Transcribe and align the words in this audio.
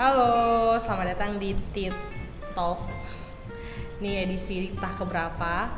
Halo, 0.00 0.80
selamat 0.80 1.12
datang 1.12 1.36
di 1.36 1.52
Tit 1.76 1.92
Talk. 2.56 2.88
Ini 4.00 4.24
edisi 4.24 4.72
entah 4.72 4.96
keberapa. 4.96 5.76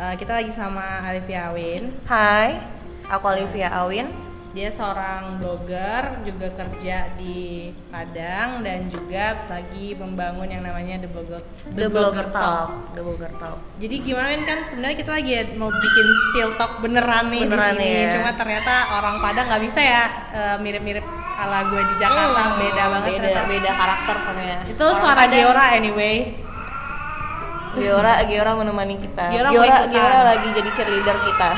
Eh, 0.00 0.16
kita 0.16 0.32
lagi 0.32 0.48
sama 0.48 1.04
Alivia 1.04 1.52
Awin. 1.52 1.92
Hai, 2.08 2.56
aku 3.04 3.20
Olivia 3.28 3.68
Awin. 3.68 4.29
Dia 4.50 4.66
seorang 4.68 5.38
blogger, 5.38 6.26
juga 6.26 6.50
kerja 6.50 7.14
di 7.14 7.70
Padang 7.86 8.66
dan 8.66 8.90
juga 8.90 9.38
lagi 9.46 9.94
membangun 9.94 10.50
yang 10.50 10.66
namanya 10.66 10.98
The 10.98 11.06
Blogger 11.06 11.38
The, 11.70 11.86
Blogger 11.86 12.26
Talk. 12.28 12.90
The 12.92 13.02
Blogger 13.02 13.30
Talk. 13.38 13.62
Jadi 13.78 13.96
gimana 14.02 14.26
kan 14.42 14.66
sebenarnya 14.66 14.98
kita 14.98 15.10
lagi 15.14 15.32
mau 15.54 15.70
bikin 15.70 16.06
Til 16.34 16.50
Talk 16.58 16.82
beneran 16.82 17.30
nih 17.30 17.46
Beneran 17.46 17.78
di 17.78 17.78
sini. 17.78 17.94
ya. 17.94 18.10
Cuma 18.18 18.30
ternyata 18.34 18.74
orang 18.98 19.16
Padang 19.22 19.46
nggak 19.46 19.62
bisa 19.62 19.80
ya 19.80 20.02
eh, 20.34 20.56
mirip-mirip 20.58 21.06
ala 21.40 21.70
gue 21.70 21.80
di 21.80 21.94
Jakarta, 21.96 22.42
Hmm, 22.42 22.58
beda 22.58 22.84
banget 22.90 23.08
Beda, 23.08 23.22
ternyata. 23.22 23.48
beda 23.48 23.70
karakter 23.72 24.16
ternyata. 24.26 24.62
Itu 24.66 24.86
suara 24.92 25.24
Geora 25.24 25.64
anyway. 25.72 26.16
Giora, 27.78 28.26
Giora 28.26 28.52
menemani 28.58 28.96
kita. 28.98 29.30
Giora 29.30 29.50
Giora, 29.86 30.18
lagi 30.26 30.48
jadi 30.50 30.70
cheerleader 30.74 31.16
kita. 31.22 31.50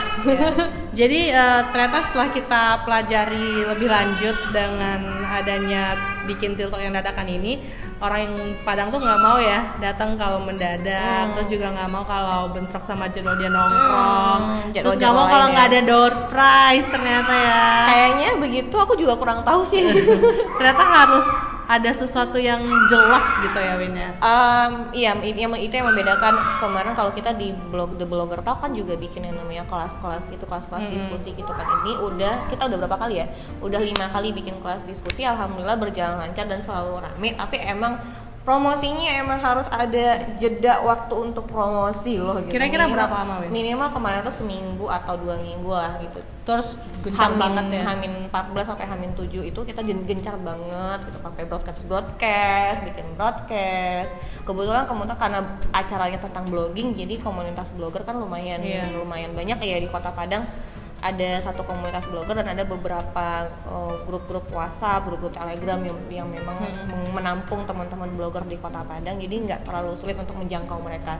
Jadi 0.92 1.32
eh, 1.32 1.60
ternyata 1.72 2.04
setelah 2.04 2.28
kita 2.36 2.62
pelajari 2.84 3.64
lebih 3.64 3.88
lanjut 3.88 4.36
dengan 4.52 5.00
adanya 5.24 5.96
bikin 6.28 6.52
tiltok 6.52 6.84
yang 6.84 6.92
dadakan 6.92 7.32
ini, 7.32 7.64
orang 8.02 8.20
yang 8.20 8.34
Padang 8.62 8.90
tuh 8.90 8.98
nggak 8.98 9.18
mau 9.18 9.38
ya 9.38 9.62
datang 9.78 10.14
kalau 10.14 10.38
mendadak, 10.38 10.90
Hmm. 11.24 11.32
terus 11.32 11.48
juga 11.48 11.70
nggak 11.70 11.88
mau 11.88 12.02
kalau 12.02 12.50
bentrok 12.50 12.82
sama 12.82 13.06
jadwal 13.06 13.34
dia 13.34 13.48
nongkrong, 13.48 14.40
Hmm, 14.42 14.74
terus 14.74 14.98
nggak 14.98 15.12
mau 15.12 15.26
kalau 15.26 15.46
nggak 15.48 15.66
ya. 15.66 15.70
ada 15.70 15.80
door 15.82 16.12
prize 16.26 16.86
ternyata 16.86 17.32
ya. 17.32 17.64
Kayaknya 17.86 18.28
begitu 18.36 18.74
aku 18.74 18.94
juga 18.94 19.14
kurang 19.14 19.40
tahu 19.40 19.62
sih. 19.62 19.82
ternyata 20.58 20.82
harus 20.82 21.26
ada 21.64 21.88
sesuatu 21.88 22.36
yang 22.36 22.60
jelas 22.84 23.24
gitu 23.40 23.56
ya 23.56 23.80
Win 23.80 23.96
ya. 23.96 24.10
Em, 24.20 24.72
iya, 24.92 25.10
itu 25.16 25.38
yang, 25.38 25.54
itu 25.56 25.72
yang 25.72 25.88
membedakan 25.88 26.36
kemarin 26.58 26.92
kalau 26.92 27.08
kita 27.10 27.32
di 27.32 27.48
blog 27.70 27.96
The 27.96 28.04
Blogger 28.04 28.44
Talk 28.44 28.60
kan 28.60 28.76
juga 28.76 28.92
bikin 28.92 29.24
yang 29.24 29.40
namanya 29.40 29.64
kelas-kelas 29.64 30.28
gitu, 30.28 30.44
kelas-kelas 30.44 30.84
diskusi 30.92 31.32
gitu 31.32 31.48
kan. 31.48 31.64
Ini 31.80 31.96
udah 31.98 32.34
kita 32.46 32.68
udah 32.68 32.76
berapa 32.76 32.96
kali 32.98 33.24
ya? 33.24 33.26
Udah 33.58 33.80
lima 33.80 34.04
kali 34.06 34.30
bikin 34.30 34.60
kelas 34.60 34.84
diskusi, 34.84 35.24
alhamdulillah 35.24 35.80
berjalan 35.80 36.20
lancar 36.20 36.44
dan 36.44 36.60
selalu 36.60 37.00
rame. 37.00 37.32
Tapi 37.32 37.56
emang 37.64 37.91
promosinya 38.42 39.22
emang 39.22 39.38
harus 39.38 39.70
ada 39.70 40.18
jeda 40.34 40.82
waktu 40.82 41.14
untuk 41.14 41.46
promosi 41.46 42.18
loh 42.18 42.42
gitu. 42.42 42.58
Kira-kira 42.58 42.84
Minimal- 42.84 42.98
berapa 42.98 43.16
lama, 43.22 43.34
Win? 43.38 43.50
Minimal 43.54 43.88
kemarin 43.88 44.18
tuh 44.20 44.34
seminggu 44.34 44.90
atau 44.90 45.14
dua 45.14 45.38
minggu 45.38 45.70
lah 45.70 45.94
gitu. 46.02 46.18
Terus 46.42 46.74
gencar 47.00 47.30
Hamin, 47.30 47.38
banget 47.38 47.64
ya. 47.70 47.82
Hamin 47.86 48.12
14 48.26 48.66
sampai 48.66 48.82
Hamin 48.82 49.14
7 49.14 49.46
itu 49.46 49.60
kita 49.62 49.78
gen- 49.80 50.02
gencar 50.02 50.34
banget 50.36 51.06
gitu 51.06 51.22
pakai 51.22 51.46
broadcast 51.46 51.86
broadcast, 51.86 52.82
bikin 52.82 53.06
broadcast. 53.14 54.18
Kebetulan 54.42 54.90
kemudian 54.90 55.14
karena 55.14 55.38
acaranya 55.70 56.18
tentang 56.18 56.42
blogging 56.44 56.90
jadi 56.92 57.22
komunitas 57.22 57.70
blogger 57.70 58.02
kan 58.02 58.18
lumayan 58.18 58.58
Iya. 58.58 58.90
lumayan 58.92 59.32
banyak 59.32 59.54
ya 59.56 59.78
di 59.78 59.86
Kota 59.86 60.10
Padang. 60.10 60.42
Ada 61.02 61.42
satu 61.42 61.66
komunitas 61.66 62.06
blogger 62.06 62.38
dan 62.38 62.46
ada 62.54 62.62
beberapa 62.62 63.50
uh, 63.66 64.06
grup-grup 64.06 64.46
WhatsApp, 64.54 65.02
grup-grup 65.02 65.34
Telegram 65.34 65.82
yang 65.82 65.98
yang 66.06 66.28
memang 66.30 66.62
meng- 66.62 67.10
menampung 67.10 67.66
teman-teman 67.66 68.06
blogger 68.14 68.46
di 68.46 68.54
Kota 68.54 68.86
Padang. 68.86 69.18
Jadi 69.18 69.50
nggak 69.50 69.66
terlalu 69.66 69.98
sulit 69.98 70.14
untuk 70.14 70.38
menjangkau 70.38 70.78
mereka. 70.78 71.18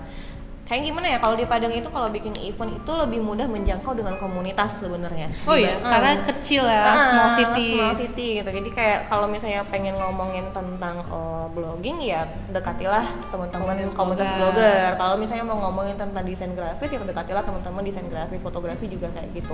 Kayak 0.62 0.82
gimana 0.86 1.06
ya 1.06 1.18
kalau 1.18 1.34
di 1.34 1.44
Padang 1.44 1.68
itu 1.70 1.84
kalau 1.86 2.08
bikin 2.08 2.32
event 2.38 2.72
itu 2.72 2.92
lebih 2.94 3.18
mudah 3.18 3.44
menjangkau 3.44 3.92
dengan 3.92 4.14
komunitas 4.16 4.78
sebenarnya. 4.78 5.27
Oh 5.44 5.52
iya, 5.52 5.74
Dibanding- 5.74 5.91
karena 5.91 6.10
kecil 6.24 6.64
ya, 6.64 6.82
Ah, 6.82 6.96
small 7.04 7.30
city. 7.34 7.69
small 7.74 7.94
city 7.94 8.27
gitu 8.38 8.50
jadi 8.52 8.70
kayak 8.70 8.98
kalau 9.06 9.27
misalnya 9.27 9.60
pengen 9.66 9.94
ngomongin 9.94 10.48
tentang 10.50 11.02
oh, 11.08 11.50
blogging 11.50 11.98
ya 12.00 12.25
dekatilah 12.48 13.03
teman-teman 13.28 13.75
Komunitas 13.75 13.92
komunitas 13.92 14.28
blogger. 14.31 14.62
blogger 14.62 14.91
kalau 14.97 15.16
misalnya 15.16 15.44
mau 15.44 15.59
ngomongin 15.60 15.94
tentang 15.94 16.22
desain 16.22 16.53
grafis 16.53 16.88
ya 16.88 17.03
dekatilah 17.03 17.42
teman-teman 17.42 17.82
desain 17.82 18.06
grafis 18.06 18.41
fotografi 18.41 18.87
juga 18.87 19.10
kayak 19.10 19.28
gitu 19.34 19.53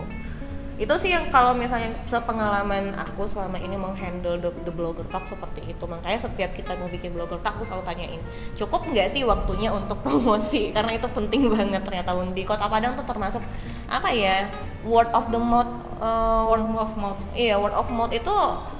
itu 0.78 0.94
sih 0.94 1.10
yang 1.10 1.26
kalau 1.34 1.52
misalnya 1.58 1.90
sepengalaman 2.06 2.94
aku 2.94 3.26
selama 3.26 3.58
ini 3.58 3.74
menghandle 3.74 4.38
the, 4.38 4.50
the 4.62 4.70
blogger 4.70 5.02
talk 5.10 5.26
seperti 5.26 5.74
itu 5.74 5.84
makanya 5.90 6.22
setiap 6.22 6.54
kita 6.54 6.78
mau 6.78 6.86
bikin 6.86 7.10
blogger 7.10 7.42
talk 7.42 7.58
aku 7.58 7.66
selalu 7.66 7.82
tanyain 7.82 8.20
cukup 8.54 8.86
nggak 8.86 9.10
sih 9.10 9.26
waktunya 9.26 9.74
untuk 9.74 9.98
promosi 10.06 10.70
karena 10.70 10.94
itu 10.94 11.10
penting 11.10 11.50
banget 11.50 11.82
ternyata 11.82 12.14
di 12.30 12.46
kota 12.46 12.70
Padang 12.70 12.94
tuh 12.94 13.02
termasuk 13.02 13.42
apa 13.90 14.12
ya 14.14 14.46
word 14.86 15.10
of 15.10 15.34
the 15.34 15.40
mouth 15.40 15.88
uh, 15.98 16.46
word 16.46 16.62
of 16.62 16.94
mouth. 16.94 17.20
Iya, 17.34 17.58
word 17.58 17.74
of 17.74 17.86
mouth 17.90 18.14
itu 18.14 18.34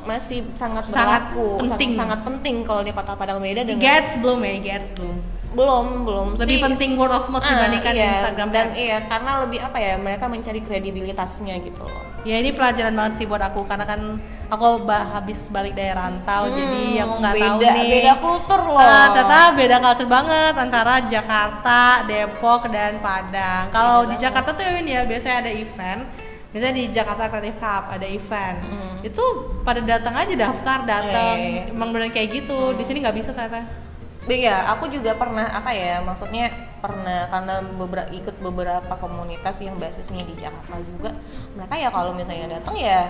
masih 0.07 0.47
sangat 0.55 0.87
Sangat 0.89 1.35
berlaku, 1.35 1.67
penting. 1.67 1.91
sangat, 1.93 1.99
sangat 1.99 2.21
penting 2.25 2.57
kalau 2.65 2.83
di 2.87 2.93
Kota 2.95 3.13
Padang 3.19 3.43
beda 3.43 3.67
dengan 3.67 3.83
Gets 3.83 4.23
belum 4.23 4.39
ya, 4.41 4.55
Gets 4.63 4.91
belum. 4.97 5.17
Belum 5.49 6.05
belum 6.05 6.27
Lebih 6.37 6.57
sih. 6.57 6.63
penting 6.63 6.91
word 6.95 7.09
of 7.11 7.25
mouth 7.27 7.41
Ah, 7.41 7.49
dibandingkan 7.49 7.93
iya, 7.93 8.07
Instagram 8.13 8.49
dan 8.51 8.67
ads. 8.69 8.77
iya 8.77 8.99
karena 9.03 9.33
lebih 9.41 9.59
apa 9.59 9.79
ya 9.79 9.95
mereka 9.97 10.25
mencari 10.27 10.61
kredibilitasnya 10.61 11.57
gitu 11.59 11.81
loh. 11.81 12.05
Ya 12.21 12.37
ini 12.37 12.53
pelajaran 12.53 12.93
banget 12.93 13.15
sih 13.15 13.25
buat 13.25 13.41
aku 13.41 13.65
karena 13.65 13.83
kan 13.83 14.21
aku 14.47 14.85
habis 14.85 15.49
balik 15.49 15.73
dari 15.73 15.89
rantau 15.91 16.51
jadi 16.51 17.01
aku 17.01 17.15
nggak 17.17 17.35
tahu 17.39 17.59
Hmm, 17.59 17.75
nih. 17.75 17.89
beda 17.95 18.15
kultur 18.19 18.61
loh. 18.67 18.77
Ah, 18.79 19.07
ternyata 19.09 19.39
beda 19.55 19.77
culture 19.79 20.11
banget 20.11 20.55
antara 20.55 20.95
Jakarta, 21.03 21.81
Depok 22.05 22.69
dan 22.69 22.99
Padang. 22.99 23.65
Kalau 23.71 24.05
di 24.05 24.17
Jakarta 24.17 24.53
tuh 24.53 24.65
Win, 24.69 24.85
ya 24.87 25.03
biasanya 25.03 25.37
ada 25.43 25.53
event. 25.55 26.03
Misalnya 26.49 26.75
di 26.77 26.85
Jakarta 26.89 27.29
Creative 27.29 27.57
Hub 27.57 27.85
ada 27.91 28.07
event. 28.07 28.57
Itu 29.01 29.25
pada 29.63 29.81
datang 29.81 30.13
aja 30.13 30.35
daftar, 30.35 30.79
datang. 30.83 31.35
Hmm. 31.35 31.45
Iya, 31.47 31.65
iya. 31.65 31.73
Emang 31.73 31.89
bener 31.89 32.09
kayak 32.09 32.29
gitu. 32.35 32.73
Di 32.73 32.85
sini 32.85 33.01
nggak 33.01 33.17
bisa 33.17 33.33
ternyata. 33.33 33.88
Iya, 34.27 34.75
aku 34.75 34.91
juga 34.91 35.15
pernah 35.15 35.47
apa 35.47 35.71
ya, 35.71 36.03
maksudnya 36.03 36.51
pernah 36.83 37.31
karena 37.31 37.63
beberapa 37.63 38.11
ikut 38.11 38.37
beberapa 38.43 38.95
komunitas 38.99 39.63
yang 39.63 39.79
basisnya 39.79 40.27
di 40.27 40.35
Jakarta 40.35 40.75
juga. 40.83 41.11
Mereka 41.55 41.75
ya 41.79 41.89
kalau 41.89 42.13
misalnya 42.13 42.59
datang 42.59 42.75
ya 42.75 43.09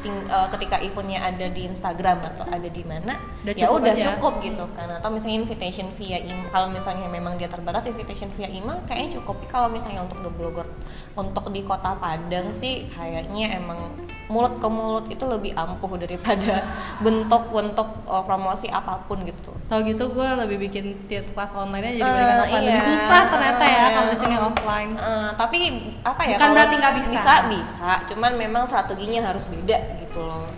ting- 0.00 0.24
eh, 0.24 0.48
ketika 0.52 0.76
eventnya 0.80 1.20
ada 1.20 1.46
di 1.48 1.64
Instagram 1.64 2.18
atau 2.32 2.44
ada 2.48 2.68
di 2.68 2.80
mana, 2.84 3.16
Udah 3.44 3.52
ya 3.56 3.66
cukup 3.68 3.76
udah 3.80 3.92
aja. 3.92 4.04
cukup 4.14 4.34
gitu 4.40 4.64
kan. 4.76 4.88
Atau 4.88 5.08
misalnya 5.12 5.36
invitation 5.42 5.88
via 5.96 6.18
email, 6.20 6.48
kalau 6.48 6.68
misalnya 6.68 7.08
memang 7.08 7.34
dia 7.36 7.48
terbatas 7.48 7.84
invitation 7.84 8.28
via 8.36 8.48
email, 8.48 8.78
kayaknya 8.84 9.20
cukup. 9.20 9.36
Tapi 9.40 9.48
Kalau 9.52 9.68
misalnya 9.68 10.00
untuk 10.04 10.20
the 10.20 10.32
blogger, 10.32 10.66
untuk 11.14 11.44
di 11.52 11.60
Kota 11.64 11.96
Padang 11.96 12.52
sih 12.52 12.88
kayaknya 12.88 13.56
emang 13.56 13.80
mulut 14.24 14.56
ke 14.56 14.64
mulut 14.66 15.04
itu 15.06 15.24
lebih 15.24 15.52
ampuh 15.52 15.94
daripada 15.94 16.64
bentuk-bentuk 17.04 17.88
eh, 18.04 18.22
promosi 18.24 18.66
apa 18.68 19.04
pun 19.04 19.20
gitu. 19.22 19.52
Tahu 19.64 19.80
gitu 19.84 20.08
gue 20.10 20.28
lebih 20.44 20.56
bikin 20.64 20.84
tier 21.04 21.24
kelas 21.26 21.52
online 21.52 21.84
aja 21.84 21.92
Eh, 21.92 21.98
dibandingkan 21.98 22.38
offline. 22.40 22.64
Lebih 22.64 22.74
iya. 22.74 22.88
susah 22.88 23.22
ternyata 23.28 23.64
ya 23.64 23.72
Iya. 23.74 23.86
kalau 23.90 24.08
di 24.08 24.18
sini 24.18 24.36
offline. 24.36 24.90
Eh, 24.94 25.30
tapi 25.34 25.58
apa 26.00 26.22
ya? 26.24 26.36
Bukan 26.36 26.50
berarti 26.52 26.74
nggak 26.78 26.94
bisa. 26.96 27.12
Bisa 27.14 27.34
bisa, 27.48 27.90
cuman 28.08 28.32
memang 28.34 28.62
strateginya 28.64 29.20
harus 29.26 29.44
beda 29.44 29.76
gitu 30.00 30.20
loh. 30.20 30.48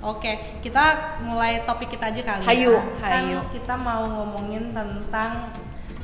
Oke, 0.00 0.32
kita 0.64 0.84
mulai 1.20 1.60
topik 1.62 1.92
kita 1.92 2.08
aja 2.08 2.22
kali 2.24 2.44
Hayu, 2.46 2.72
ya. 2.72 2.82
Kan 2.98 3.20
hayu. 3.28 3.38
kita 3.52 3.76
mau 3.76 4.08
ngomongin 4.08 4.72
tentang 4.72 5.52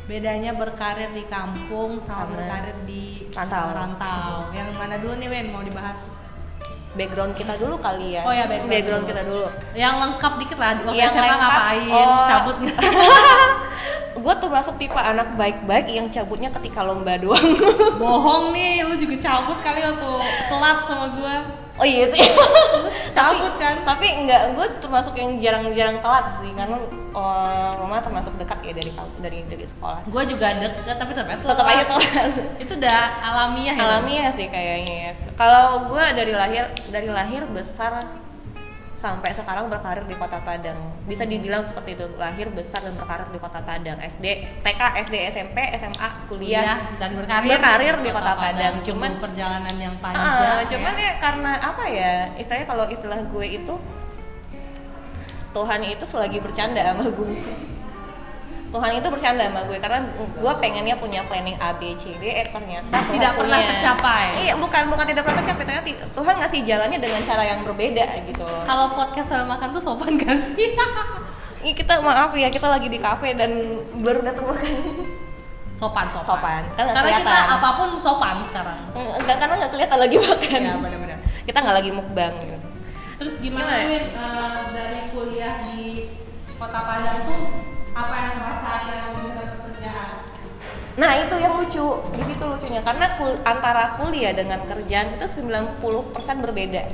bedanya 0.05 0.53
berkarir 0.53 1.09
di 1.11 1.25
kampung 1.27 1.97
sama, 1.99 2.29
Sama 2.29 2.33
berkarir 2.37 2.77
di 2.85 3.25
rantau. 3.33 3.67
rantau. 3.73 4.33
Yang 4.53 4.69
mana 4.77 5.01
dulu 5.01 5.17
nih 5.17 5.29
Wen 5.29 5.47
mau 5.49 5.65
dibahas? 5.65 6.13
Background 6.97 7.33
kita 7.37 7.61
dulu 7.61 7.77
kali 7.77 8.17
ya. 8.17 8.25
Oh 8.25 8.33
ya, 8.33 8.49
background 8.49 9.05
dulu. 9.05 9.11
kita 9.13 9.23
dulu. 9.29 9.47
Yang 9.77 9.95
lengkap 10.01 10.33
dikit 10.41 10.59
lah. 10.59 10.71
Waktu 10.81 10.97
Yang 10.97 11.13
SMA 11.13 11.23
lengkap, 11.29 11.41
ngapain? 11.45 11.91
oh. 11.93 12.25
Cabut 12.25 12.57
Gue 14.27 14.35
termasuk 14.41 14.75
tipe 14.81 14.97
anak 14.97 15.29
baik-baik 15.37 15.87
yang 15.93 16.09
cabutnya 16.09 16.49
ketika 16.49 16.81
lomba 16.81 17.21
doang. 17.21 17.53
Bohong 18.01 18.57
nih, 18.57 18.81
lu 18.89 18.97
juga 18.97 19.21
cabut 19.21 19.61
kali 19.61 19.85
waktu 19.85 20.11
telat 20.49 20.79
sama 20.89 21.07
gua. 21.15 21.37
Oh 21.81 21.87
iya 21.87 22.07
sih. 22.11 22.23
Cabut 23.17 23.55
kan? 23.57 23.81
tapi 23.87 24.07
enggak, 24.13 24.53
gue 24.53 24.67
termasuk 24.77 25.17
yang 25.17 25.41
jarang-jarang 25.41 26.05
telat 26.05 26.37
sih 26.37 26.53
karena 26.53 26.77
oh, 27.17 27.71
rumah 27.81 28.05
termasuk 28.05 28.37
dekat 28.37 28.61
ya 28.61 28.73
dari 28.77 28.93
dari 29.21 29.39
dari 29.49 29.65
sekolah. 29.65 30.05
Gua 30.13 30.23
juga 30.29 30.53
deket 30.61 30.97
tapi 31.01 31.17
tetap 31.17 31.33
aja 31.33 31.41
Tetap 31.41 31.67
aja 31.67 31.85
telat. 31.89 32.33
Itu 32.63 32.73
udah 32.77 33.01
alamiah 33.25 33.77
ya. 33.77 33.83
alamiah 33.89 34.29
sih 34.29 34.47
kayaknya 34.53 34.95
ya. 34.95 35.13
Kalau 35.37 35.89
gue 35.89 36.05
dari 36.13 36.33
lahir 36.37 36.65
dari 36.93 37.09
lahir 37.09 37.49
besar 37.49 38.05
sampai 38.97 39.29
sekarang 39.31 39.69
berkarir 39.69 40.03
di 40.03 40.17
Kota 40.17 40.41
Padang. 40.41 40.81
Bisa 41.05 41.23
dibilang 41.23 41.61
seperti 41.63 41.93
itu, 41.93 42.09
lahir 42.17 42.49
besar 42.49 42.81
dan 42.81 42.97
berkarir 42.97 43.29
di 43.29 43.37
Kota 43.37 43.61
Padang. 43.61 44.01
SD, 44.01 44.25
TK, 44.65 44.81
SD, 45.05 45.15
SMP, 45.29 45.59
SMA, 45.77 46.09
kuliah 46.27 46.65
Kuliah 46.65 46.81
dan 46.97 47.11
berkarir, 47.13 47.49
berkarir 47.55 47.97
di 48.01 48.11
Kota 48.11 48.33
Padang. 48.35 48.75
Cuman 48.81 48.95
Cuman 48.97 49.13
perjalanan 49.21 49.77
yang 49.77 49.95
Ah, 50.01 50.01
panjang. 50.01 50.65
cuman 50.73 50.95
ya. 50.97 51.05
ya 51.05 51.13
karena 51.21 51.53
apa 51.61 51.85
ya? 51.87 52.13
Istilahnya 52.35 52.67
kalau 52.67 52.85
istilah 52.89 53.21
gue 53.23 53.47
itu 53.47 53.75
Tuhan 55.53 55.81
itu 55.85 56.05
selagi 56.05 56.39
bercanda 56.41 56.81
sama 56.81 57.05
gue. 57.07 57.33
Tuhan 58.67 58.91
itu 58.93 59.09
bercanda 59.09 59.47
sama 59.47 59.63
gue 59.65 59.79
karena 59.79 59.99
gue 60.19 60.53
pengennya 60.59 60.97
punya 60.97 61.23
planning 61.25 61.55
A 61.57 61.73
B 61.73 61.95
C 61.95 62.13
D 62.15 62.25
eh 62.27 62.45
ternyata 62.45 62.91
Tuhan 62.91 63.15
Tidak 63.15 63.33
pernah 63.35 63.57
punya- 63.57 63.71
tercapai. 63.73 64.25
iya 64.39 64.55
bukan 64.55 64.83
bukan 64.87 65.07
tidak 65.07 65.23
pernah 65.23 65.39
tercapai 65.39 65.65
ternyata 65.65 65.87
Tuhan 66.09 66.35
ngasih 66.37 66.61
jalannya 66.63 66.99
dengan 66.99 67.21
cara 67.23 67.43
yang 67.45 67.61
berbeda 67.63 68.05
gitu 68.27 68.45
Kalau 68.45 68.87
podcast 68.91 69.29
sama 69.29 69.55
makan 69.55 69.69
tuh 69.71 69.81
sopan 69.81 70.13
gak 70.21 70.37
sih? 70.47 70.75
Ini 71.59 71.73
kita 71.73 71.99
maaf 71.99 72.31
ya 72.33 72.47
kita 72.47 72.67
lagi 72.67 72.87
di 72.87 72.97
kafe 72.97 73.33
dan 73.33 73.51
baru 73.97 74.23
datang 74.23 74.47
makan 74.47 74.73
sopan, 75.73 76.07
sopan. 76.09 76.25
Sopan. 76.27 76.63
Kan 76.75 76.85
Karena 76.91 77.11
kita 77.17 77.37
apa 77.53 77.69
pun 77.75 77.89
sopan 77.99 78.37
sekarang. 78.45 78.79
enggak 78.95 79.37
karena 79.37 79.55
nggak 79.57 79.71
kelihatan 79.71 79.99
lagi 79.99 80.17
makan 80.17 80.61
Iya, 80.63 80.75
benar-benar. 80.75 81.19
kita 81.43 81.59
nggak 81.61 81.77
lagi 81.77 81.91
mukbang 81.93 82.33
gitu. 82.41 82.69
Terus 83.17 83.35
gimana, 83.39 83.65
Gimana? 83.69 83.89
Win 83.89 84.05
eh, 84.09 84.61
dari 84.73 85.01
kuliah 85.09 85.55
di 85.63 86.09
Kota 86.55 86.81
Padang 86.83 87.19
tuh 87.25 87.41
apa 87.97 88.15
yang 88.21 88.33
ngerasain 88.37 88.87
yang 88.93 89.11
bisa 89.17 89.33
dapat 89.41 89.59
kerjaan? 89.73 90.11
Nah 91.01 91.13
itu 91.17 91.35
yang 91.41 91.55
lucu, 91.57 91.87
di 92.13 92.23
situ 92.25 92.45
lucunya 92.45 92.81
karena 92.85 93.07
kul- 93.17 93.41
antara 93.45 93.97
kuliah 93.97 94.37
dengan 94.37 94.61
kerjaan 94.69 95.17
itu 95.17 95.25
90% 95.25 96.45
berbeda. 96.45 96.85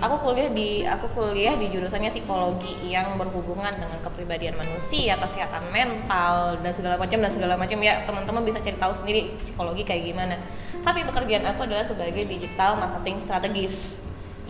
Aku 0.00 0.16
kuliah 0.24 0.48
di 0.48 0.80
aku 0.84 1.12
kuliah 1.12 1.56
di 1.60 1.68
jurusannya 1.68 2.08
psikologi 2.08 2.72
yang 2.88 3.20
berhubungan 3.20 3.68
dengan 3.68 4.00
kepribadian 4.00 4.56
manusia, 4.56 5.16
kesehatan 5.20 5.68
mental 5.72 6.56
dan 6.64 6.72
segala 6.72 6.96
macam 6.96 7.20
dan 7.20 7.28
segala 7.32 7.54
macam 7.56 7.76
ya 7.84 8.00
teman-teman 8.08 8.44
bisa 8.44 8.64
cari 8.64 8.80
tahu 8.80 8.92
sendiri 8.96 9.36
psikologi 9.36 9.84
kayak 9.84 10.08
gimana. 10.08 10.36
Tapi 10.80 11.04
pekerjaan 11.04 11.44
aku 11.52 11.68
adalah 11.68 11.84
sebagai 11.84 12.24
digital 12.24 12.80
marketing 12.80 13.20
strategis 13.20 14.00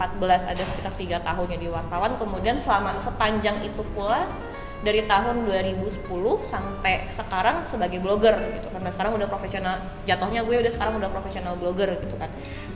ada 0.53 0.63
sekitar 0.63 0.93
tiga 1.01 1.19
tahun 1.25 1.49
jadi 1.49 1.67
wartawan. 1.73 2.13
Kemudian 2.21 2.61
selama 2.61 3.01
sepanjang 3.01 3.65
itu 3.65 3.81
pula 3.97 4.29
dari 4.83 5.07
tahun 5.09 5.47
2010 5.49 6.11
sampai 6.43 7.09
sekarang 7.15 7.65
sebagai 7.65 8.03
blogger 8.03 8.35
gitu 8.59 8.67
karena 8.75 8.91
sekarang 8.91 9.15
udah 9.15 9.29
profesional 9.31 9.79
jatuhnya 10.05 10.43
gue 10.43 10.59
udah 10.59 10.73
sekarang 10.75 10.99
udah 10.99 11.09
profesional 11.09 11.55
blogger 11.57 11.89
gitu 12.03 12.15
kan. 12.21 12.29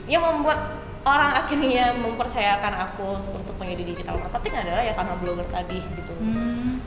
Yang 0.09 0.23
membuat 0.25 0.59
orang 1.05 1.31
akhirnya 1.37 1.93
mempercayakan 1.93 2.73
aku 2.89 3.21
untuk 3.21 3.55
menjadi 3.61 3.83
digital 3.93 4.17
marketing 4.17 4.55
adalah 4.57 4.81
ya 4.81 4.93
karena 4.97 5.13
blogger 5.21 5.47
tadi 5.53 5.79
gitu. 5.79 6.13
Hmm. 6.17 6.81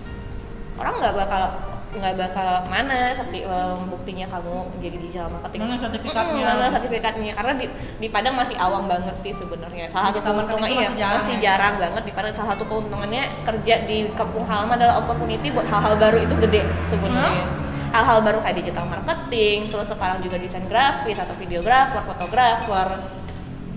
orang 0.80 0.96
nggak 0.96 1.12
bakal 1.12 1.42
nggak 1.90 2.14
bakal 2.14 2.70
mana 2.70 3.10
seperti 3.10 3.42
eh, 3.42 3.76
buktinya 3.90 4.26
kamu 4.30 4.54
jadi 4.78 4.96
digital 5.02 5.28
marketing. 5.34 5.60
Mana 5.66 5.74
sertifikatnya? 5.74 6.44
Mana 6.54 6.68
sertifikatnya? 6.70 7.32
Karena 7.34 7.52
di, 7.58 7.66
di 7.98 8.08
Padang 8.10 8.34
masih 8.38 8.54
awam 8.54 8.86
banget 8.86 9.14
sih 9.18 9.34
sebenarnya. 9.34 9.90
Salah 9.90 10.14
satu 10.14 10.22
keuntungan 10.22 10.70
iya 10.70 10.86
masih 10.86 10.96
jarang 10.98 11.18
masih 11.18 11.36
ya? 11.36 11.42
jarang 11.42 11.74
banget 11.82 12.02
di 12.06 12.12
Padang. 12.14 12.32
Salah 12.34 12.50
satu 12.54 12.64
keuntungannya 12.70 13.22
kerja 13.42 13.74
di 13.90 14.06
kampung 14.14 14.46
halaman 14.46 14.78
adalah 14.78 15.02
opportunity 15.02 15.50
buat 15.50 15.66
hal-hal 15.66 15.98
baru 15.98 16.18
itu 16.22 16.34
gede 16.46 16.62
sebenarnya. 16.86 17.46
Hal-hal 17.90 18.22
baru 18.22 18.38
kayak 18.38 18.56
digital 18.62 18.86
marketing 18.86 19.66
terus 19.66 19.90
sekarang 19.90 20.22
juga 20.22 20.38
desain 20.38 20.62
grafis 20.70 21.18
atau 21.18 21.34
videografer 21.34 22.06
fotografer 22.06 23.02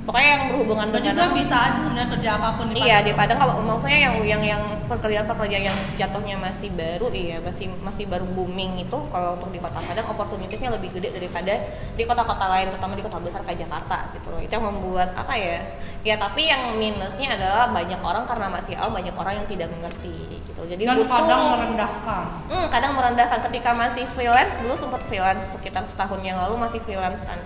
pokoknya 0.04 0.30
yang 0.30 0.44
berhubungan 0.52 0.86
Berarti 0.86 1.08
dengan 1.08 1.16
gue 1.16 1.40
bisa 1.40 1.56
aja 1.56 1.80
sebenarnya 1.80 2.10
kerja 2.12 2.30
apa 2.36 2.48
pun 2.54 2.66
di 2.68 2.74
Iya 2.76 2.98
di 3.02 3.12
Padang 3.12 3.40
kalau 3.40 3.64
maksudnya 3.64 4.00
yang 4.02 4.16
yang 4.20 4.42
yang 4.44 4.62
pekerjaan-pekerjaan 4.86 5.64
yang 5.64 5.78
jatuhnya 5.96 6.36
masih 6.36 6.70
baru 6.72 7.08
iya 7.10 7.40
masih 7.40 7.72
masih 7.80 8.06
baru 8.06 8.28
booming 8.28 8.84
itu 8.84 8.98
kalau 9.08 9.40
untuk 9.40 9.50
di 9.50 9.58
kota 9.58 9.80
Padang 9.80 10.04
opportunitiesnya 10.12 10.76
lebih 10.76 10.92
gede 10.92 11.16
daripada 11.16 11.56
di 11.96 12.04
kota-kota 12.04 12.46
lain 12.48 12.68
terutama 12.68 12.94
di 12.94 13.04
kota 13.04 13.18
besar 13.18 13.42
kayak 13.42 13.64
Jakarta 13.64 14.12
gitu 14.12 14.28
loh. 14.28 14.44
Itu 14.44 14.52
yang 14.52 14.66
membuat 14.68 15.16
apa 15.16 15.34
ya 15.34 15.64
ya 16.04 16.20
tapi 16.20 16.46
yang 16.46 16.76
minusnya 16.76 17.40
adalah 17.40 17.72
banyak 17.72 18.04
orang 18.04 18.28
karena 18.28 18.52
masih 18.52 18.76
awal 18.76 18.92
banyak 18.92 19.16
orang 19.16 19.40
yang 19.40 19.48
tidak 19.48 19.72
mengerti 19.72 20.44
gitu. 20.44 20.62
Jadi 20.68 20.84
Dan 20.84 21.00
butuh- 21.00 21.16
kadang 21.16 21.42
merendahkan. 21.48 22.24
Hmm, 22.52 22.68
kadang 22.68 22.92
merendahkan. 22.94 23.40
Ketika 23.48 23.72
masih 23.72 24.04
freelance 24.12 24.60
dulu 24.60 24.76
sempat 24.76 25.00
freelance 25.08 25.56
sekitar 25.56 25.88
setahun 25.88 26.20
yang 26.20 26.36
lalu 26.36 26.60
masih 26.60 26.84
freelance 26.84 27.24
kan 27.24 27.40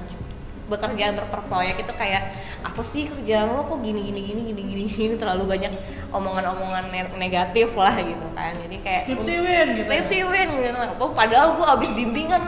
bekerjaan 0.68 1.16
per 1.16 1.26
per 1.26 1.42
proyek 1.44 1.80
itu 1.80 1.94
kayak 1.94 2.36
apa 2.60 2.82
sih 2.82 3.08
kerjaan 3.08 3.48
lo 3.50 3.64
kok 3.64 3.80
gini 3.80 4.04
gini 4.04 4.20
gini 4.22 4.42
gini 4.44 4.62
gini 4.62 4.84
gini 4.86 5.14
terlalu 5.16 5.48
banyak 5.48 5.72
omongan-omongan 6.10 6.92
ne- 6.92 7.16
negatif 7.18 7.72
lah 7.72 7.96
gitu 7.96 8.28
kan 8.32 8.52
jadi 8.58 8.78
kayak 8.78 9.02
Skripsi 9.08 9.34
win 9.38 9.68
gitu. 9.74 9.84
skripsi 9.88 10.18
win 10.24 10.48
gitu. 10.60 10.78
Padahal 11.10 11.56
gue 11.56 11.68
abis 11.70 11.90
bimbingan 11.94 12.42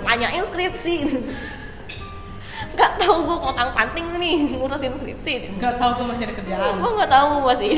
tanyain 0.00 0.42
skripsi 0.42 0.94
nggak 2.76 2.92
tahu 2.98 3.16
gue 3.24 3.36
ngotang 3.40 3.70
panting 3.72 4.06
nih 4.14 4.36
ngurusin 4.52 4.92
skripsi 4.94 5.32
Gak 5.56 5.74
tau 5.74 5.96
gue 5.96 6.06
masih 6.06 6.28
ada 6.28 6.34
kerjaan. 6.34 6.76
gue 6.76 6.90
nggak 6.92 7.08
tahu 7.10 7.28
masih 7.42 7.70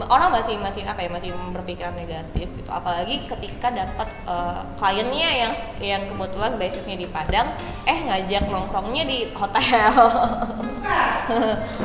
orang 0.00 0.32
masih 0.32 0.56
masih 0.56 0.88
apa 0.88 1.04
ya 1.04 1.10
masih 1.12 1.36
berpikiran 1.52 1.92
negatif 1.92 2.48
gitu. 2.48 2.70
Apalagi 2.72 3.28
ketika 3.28 3.68
dapat 3.68 4.08
eh, 4.24 4.60
kliennya 4.80 5.30
yang 5.44 5.52
yang 5.84 6.02
kebetulan 6.08 6.56
basisnya 6.56 6.96
di 6.96 7.04
Padang 7.12 7.52
eh 7.84 7.98
ngajak 8.08 8.48
nongkrongnya 8.48 9.04
di 9.04 9.18
hotel. 9.36 9.92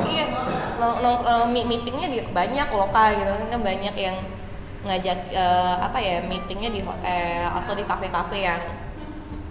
Iya 0.08 0.24
nong, 0.80 1.20
eh, 1.22 1.64
meetingnya 1.68 2.08
di 2.08 2.18
banyak 2.32 2.68
lokal 2.72 3.12
gitu. 3.20 3.32
Kan 3.52 3.60
banyak 3.60 3.94
yang 3.94 4.16
ngajak 4.88 5.28
eh, 5.28 5.76
apa 5.84 5.98
ya 6.00 6.24
meetingnya 6.24 6.70
di 6.72 6.80
hotel 6.80 7.44
atau 7.44 7.72
di 7.76 7.84
kafe-kafe 7.84 8.40
yang 8.40 8.60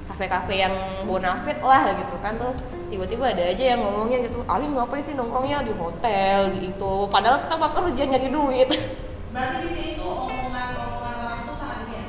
kafe-kafe 0.10 0.66
yang 0.66 0.74
bonafit 1.06 1.62
lah 1.62 1.94
gitu 1.94 2.18
kan. 2.26 2.42
Terus 2.42 2.66
tiba-tiba 2.88 3.36
ada 3.36 3.44
aja 3.44 3.63
yang 3.75 3.79
ngomongnya 3.84 4.27
gitu 4.27 4.44
Alin 4.48 4.72
ngapain 4.75 5.03
sih 5.03 5.13
nongkrongnya? 5.13 5.63
Di 5.63 5.74
hotel 5.75 6.39
di 6.56 6.72
itu. 6.72 6.94
Padahal 7.12 7.44
kita 7.44 7.56
mah 7.60 7.72
kerja 7.75 8.03
nyari 8.08 8.29
duit. 8.32 8.70
Berarti 9.34 9.58
di 9.67 9.70
sini 9.70 9.91
tuh 10.00 10.12
omongan-omongan 10.27 11.15
orang 11.20 11.39
tuh 11.46 11.56
sangat 11.60 11.77
ini 11.86 11.94
ya? 11.94 12.06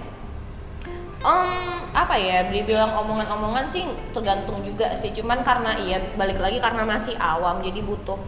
Om 1.18 1.50
apa 1.98 2.14
ya 2.14 2.38
dibilang 2.46 2.94
omongan-omongan 2.94 3.66
sih 3.66 3.84
tergantung 4.14 4.62
juga 4.62 4.94
sih. 4.94 5.10
Cuman 5.10 5.42
karena 5.42 5.76
iya 5.82 5.98
balik 6.14 6.38
lagi 6.38 6.62
karena 6.62 6.86
masih 6.86 7.18
awam 7.18 7.58
jadi 7.60 7.82
butuh 7.82 8.18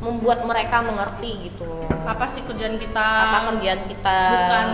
membuat 0.00 0.46
mereka 0.48 0.80
mengerti 0.80 1.50
gitu 1.50 1.68
loh. 1.68 1.90
Apa 2.08 2.24
sih 2.30 2.40
kerjaan 2.46 2.80
kita? 2.80 3.04
apa 3.04 3.38
kerjaan 3.52 3.80
kita? 3.84 4.18
Bukan 4.32 4.68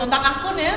tentang 0.00 0.22
akun 0.24 0.56
ya? 0.56 0.74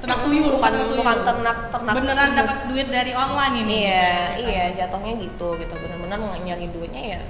Ternak 0.00 0.20
tuyul, 0.24 0.48
bukan 0.56 0.70
ternak 0.72 0.88
tuyul. 0.88 0.98
bukan 1.04 1.18
ternak 1.22 1.58
ternak 1.68 1.94
Beneran 2.00 2.30
dapat 2.32 2.58
duit 2.72 2.88
dari 2.88 3.12
online 3.12 3.54
ini. 3.60 3.74
iya 3.84 4.08
gitu, 4.32 4.48
iya 4.48 4.64
jatuhnya 4.74 5.12
gitu 5.20 5.46
gitu 5.60 5.74
benar-benar 5.76 6.18
nge- 6.18 6.42
nyari 6.42 6.66
duitnya 6.72 7.02
ya 7.04 7.20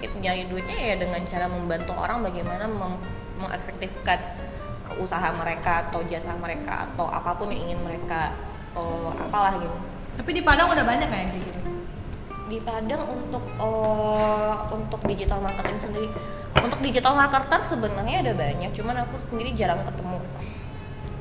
nyari 0.00 0.48
duitnya 0.48 0.76
ya 0.76 0.94
dengan 0.96 1.20
cara 1.28 1.46
membantu 1.46 1.92
orang 1.92 2.24
bagaimana 2.24 2.64
mem- 2.66 3.04
mengefektifkan 3.38 4.18
usaha 4.98 5.28
mereka 5.32 5.86
atau 5.86 6.02
jasa 6.02 6.34
mereka 6.34 6.88
atau 6.90 7.06
apa 7.06 7.36
pun 7.38 7.52
yang 7.52 7.70
ingin 7.70 7.80
mereka 7.84 8.34
oh, 8.74 9.14
apalah 9.14 9.54
gitu 9.54 9.78
Tapi 10.18 10.30
di 10.34 10.42
Padang 10.42 10.68
udah 10.68 10.82
banyak 10.84 11.08
kayak 11.08 11.28
gitu. 11.36 11.50
di 12.50 12.58
Padang 12.58 13.06
untuk 13.06 13.44
oh, 13.62 14.66
untuk 14.74 14.98
digital 15.06 15.38
marketing 15.38 15.78
sendiri 15.78 16.08
untuk 16.58 16.80
digital 16.82 17.14
marketer 17.14 17.60
sebenarnya 17.62 18.26
ada 18.26 18.32
banyak 18.34 18.70
cuman 18.74 19.06
aku 19.06 19.14
sendiri 19.16 19.54
jarang 19.54 19.86
ketemu 19.86 20.18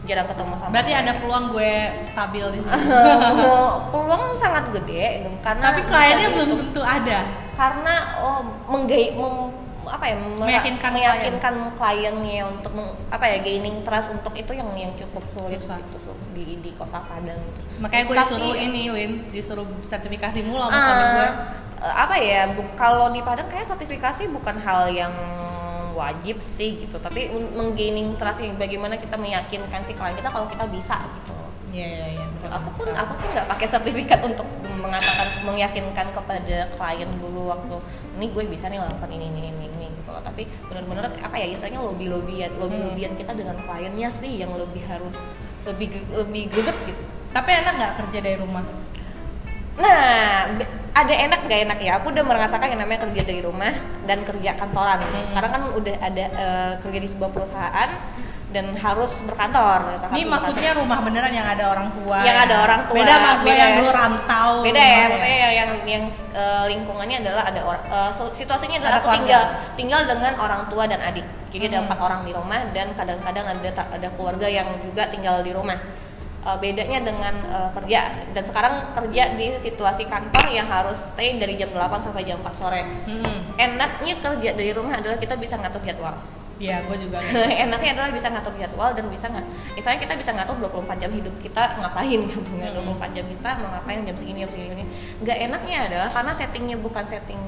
jarang 0.09 0.25
ketemu 0.25 0.53
sama 0.55 0.71
Berarti 0.71 0.91
ada 0.91 1.11
peluang 1.15 1.45
gue 1.49 1.73
stabil 2.01 2.45
di 2.49 2.59
sini. 2.59 2.73
peluang 3.93 4.23
sangat 4.35 4.65
gede 4.71 5.05
karena 5.39 5.65
Tapi 5.67 5.81
kliennya 5.83 6.29
belum 6.31 6.49
tentu 6.59 6.81
ada. 6.81 7.19
karena 7.53 7.93
oh, 8.17 8.39
menggai 8.67 9.13
mem- 9.13 9.53
apa 9.81 10.05
ya 10.05 10.15
Meyakinkan 10.15 10.91
meyakinkan 10.91 11.53
kliennya 11.73 12.45
untuk 12.47 12.71
meng- 12.71 12.93
apa 13.09 13.25
ya 13.25 13.37
gaining 13.39 13.81
trust 13.81 14.09
untuk 14.11 14.31
itu 14.33 14.51
yang 14.51 14.69
yang 14.73 14.93
cukup 14.93 15.25
sulit 15.25 15.57
Susah. 15.57 15.77
gitu 15.83 15.97
di 16.31 16.57
di 16.57 16.71
kota 16.71 17.01
Padang 17.01 17.35
gitu. 17.35 17.61
Makanya 17.79 18.03
gue 18.03 18.15
Tapi- 18.15 18.23
disuruh 18.27 18.53
ini, 18.55 18.83
Win, 18.87 19.11
disuruh 19.27 19.67
sertifikasi 19.81 20.39
mulu 20.41 20.61
sama 20.61 20.77
suami 20.77 21.05
gue. 21.11 21.27
eh, 21.79 21.93
apa 21.95 22.15
ya 22.17 22.41
bu- 22.49 22.73
kalau 22.75 23.09
di 23.09 23.19
Padang 23.19 23.47
kayak 23.47 23.65
sertifikasi 23.67 24.23
bukan 24.29 24.55
hal 24.57 24.87
yang 24.89 25.11
wajib 25.99 26.39
sih 26.39 26.87
gitu. 26.87 26.95
Tapi 26.95 27.27
menggaining 27.33 28.15
trust 28.15 28.39
bagaimana 28.55 28.95
kita 28.95 29.19
meyakinkan 29.19 29.83
si 29.83 29.91
klien 29.91 30.15
kita 30.15 30.31
kalau 30.31 30.47
kita 30.47 30.63
bisa 30.71 30.95
gitu. 31.19 31.35
Iya, 31.69 31.85
iya, 31.85 32.05
iya. 32.17 32.25
aku 32.49 32.81
pun 32.81 32.89
aku 32.89 33.13
pun 33.13 33.29
nggak 33.29 33.45
pakai 33.45 33.67
sertifikat 33.69 34.25
untuk 34.25 34.47
mengatakan 34.81 35.27
meyakinkan 35.45 36.09
kepada 36.09 36.65
klien 36.73 37.09
dulu 37.21 37.53
waktu 37.53 37.77
ini 38.17 38.25
gue 38.33 38.43
bisa 38.49 38.73
nih 38.73 38.81
lakukan 38.81 39.05
ini 39.13 39.29
ini 39.29 39.53
ini, 39.53 39.65
ini 39.69 39.87
gitu 40.01 40.09
loh. 40.09 40.23
Tapi 40.25 40.49
benar-benar 40.65 41.13
apa 41.21 41.35
ya 41.37 41.45
istilahnya 41.45 41.83
lobby 41.85 42.09
lobbyan 42.09 42.57
lobby 42.57 42.81
lobbyan 42.81 43.13
kita 43.13 43.37
dengan 43.37 43.53
kliennya 43.61 44.09
sih 44.09 44.41
yang 44.41 44.49
lebih 44.57 44.81
harus 44.89 45.29
lebih 45.69 45.93
lebih 46.09 46.49
greget 46.49 46.77
gitu. 46.89 47.03
Tapi 47.29 47.49
enak 47.53 47.73
nggak 47.77 47.93
kerja 48.01 48.17
dari 48.25 48.37
rumah? 48.41 48.65
Nah, 49.77 50.57
ada 50.91 51.13
enak 51.15 51.39
gak 51.45 51.59
enak 51.63 51.79
ya? 51.79 51.91
Aku 51.97 52.09
udah 52.09 52.21
merasakan 52.21 52.67
yang 52.67 52.81
namanya 52.81 53.03
kerja 53.03 53.21
dari 53.23 53.39
rumah 53.39 53.71
dan 54.03 54.21
kerja 54.21 54.53
kantoran. 54.53 54.99
Sekarang 55.21 55.51
kan 55.51 55.61
udah 55.71 55.95
ada 55.97 56.25
eh, 56.27 56.71
kerja 56.79 56.99
di 56.99 57.07
sebuah 57.07 57.29
perusahaan 57.29 57.89
dan 58.49 58.73
harus 58.73 59.21
berkantor. 59.23 59.77
gitu, 59.87 60.01
harus 60.01 60.09
Ini 60.11 60.23
berkantor. 60.23 60.33
maksudnya 60.33 60.71
rumah 60.73 60.99
beneran 60.99 61.29
yang 61.29 61.45
ada 61.45 61.63
orang 61.67 61.87
tua. 61.93 62.17
Yang 62.19 62.37
ada 62.49 62.55
orang 62.59 62.81
tua, 62.83 62.97
Beda 62.97 63.13
sama 63.13 63.31
gue 63.39 63.53
yang 63.53 63.71
dulu 63.77 63.89
rantau. 63.93 64.49
beda 64.59 64.81
ya 64.81 65.03
maksudnya 65.05 65.37
yang 65.39 65.53
yang, 65.53 65.69
yang 65.85 66.03
eh, 66.33 66.63
lingkungannya 66.67 67.17
adalah 67.21 67.43
ada 67.45 67.61
orang 67.61 67.83
so- 68.09 68.33
situasinya 68.33 68.77
adalah 68.77 68.91
Ada 68.91 68.97
aku 68.97 69.05
keluarga. 69.05 69.21
tinggal 69.21 69.43
tinggal 69.75 70.01
dengan 70.07 70.33
orang 70.35 70.61
tua 70.65 70.83
dan 70.83 70.99
adik 70.99 71.25
jadi 71.49 71.63
ada 71.67 71.77
Hmm. 71.77 71.85
empat 71.85 71.99
orang 71.99 72.21
di 72.23 72.31
rumah 72.31 72.59
dan 72.69 72.87
kadang-kadang 72.93 73.45
ada 73.45 73.69
ada 73.89 74.07
keluarga 74.13 74.45
yang 74.45 74.69
juga 74.81 75.05
tinggal 75.07 75.41
di 75.41 75.49
rumah 75.49 75.77
Eh, 76.39 76.57
bedanya 76.63 77.03
dengan 77.03 77.35
eh, 77.43 77.69
kerja. 77.75 78.31
Dan 78.31 78.43
sekarang 78.47 78.95
kerja 78.95 79.35
di 79.35 79.59
situasi 79.59 80.07
kantor 80.07 80.47
yang 80.47 80.71
harus 80.71 81.11
stay 81.11 81.35
dari 81.35 81.59
jam 81.59 81.67
8 81.75 81.99
sampai 81.99 82.23
jam 82.23 82.39
4 82.39 82.55
sore. 82.55 82.81
Hmm. 83.03 83.51
enaknya 83.59 84.15
kerja 84.23 84.55
dari 84.55 84.71
rumah 84.71 84.95
adalah 84.95 85.19
kita 85.19 85.35
bisa 85.35 85.59
ngatur 85.59 85.83
jadwal. 85.83 86.15
Iya, 86.59 86.87
gue 86.87 86.95
juga. 86.95 87.19
enaknya 87.67 87.91
adalah 87.99 88.11
bisa 88.15 88.31
ngatur 88.31 88.55
jadwal 88.55 88.91
dan 88.95 89.07
bisa 89.11 89.27
nggak 89.27 89.47
misalnya 89.75 89.99
kita 89.99 90.13
bisa 90.15 90.31
ngatur 90.35 90.55
24 90.63 90.95
jam 90.99 91.11
hidup 91.11 91.35
kita 91.39 91.63
ngapain 91.79 92.19
gitu 92.27 92.51
nggak 92.55 92.71
24 92.75 93.15
jam 93.15 93.25
kita 93.27 93.49
mau 93.63 93.69
ngapain 93.75 93.99
jam 94.07 94.15
segini 94.15 94.39
jam 94.47 94.51
segini. 94.51 94.83
Nggak 95.19 95.37
enaknya 95.43 95.77
adalah 95.91 96.09
karena 96.11 96.31
settingnya 96.31 96.77
bukan 96.79 97.03
setting 97.03 97.39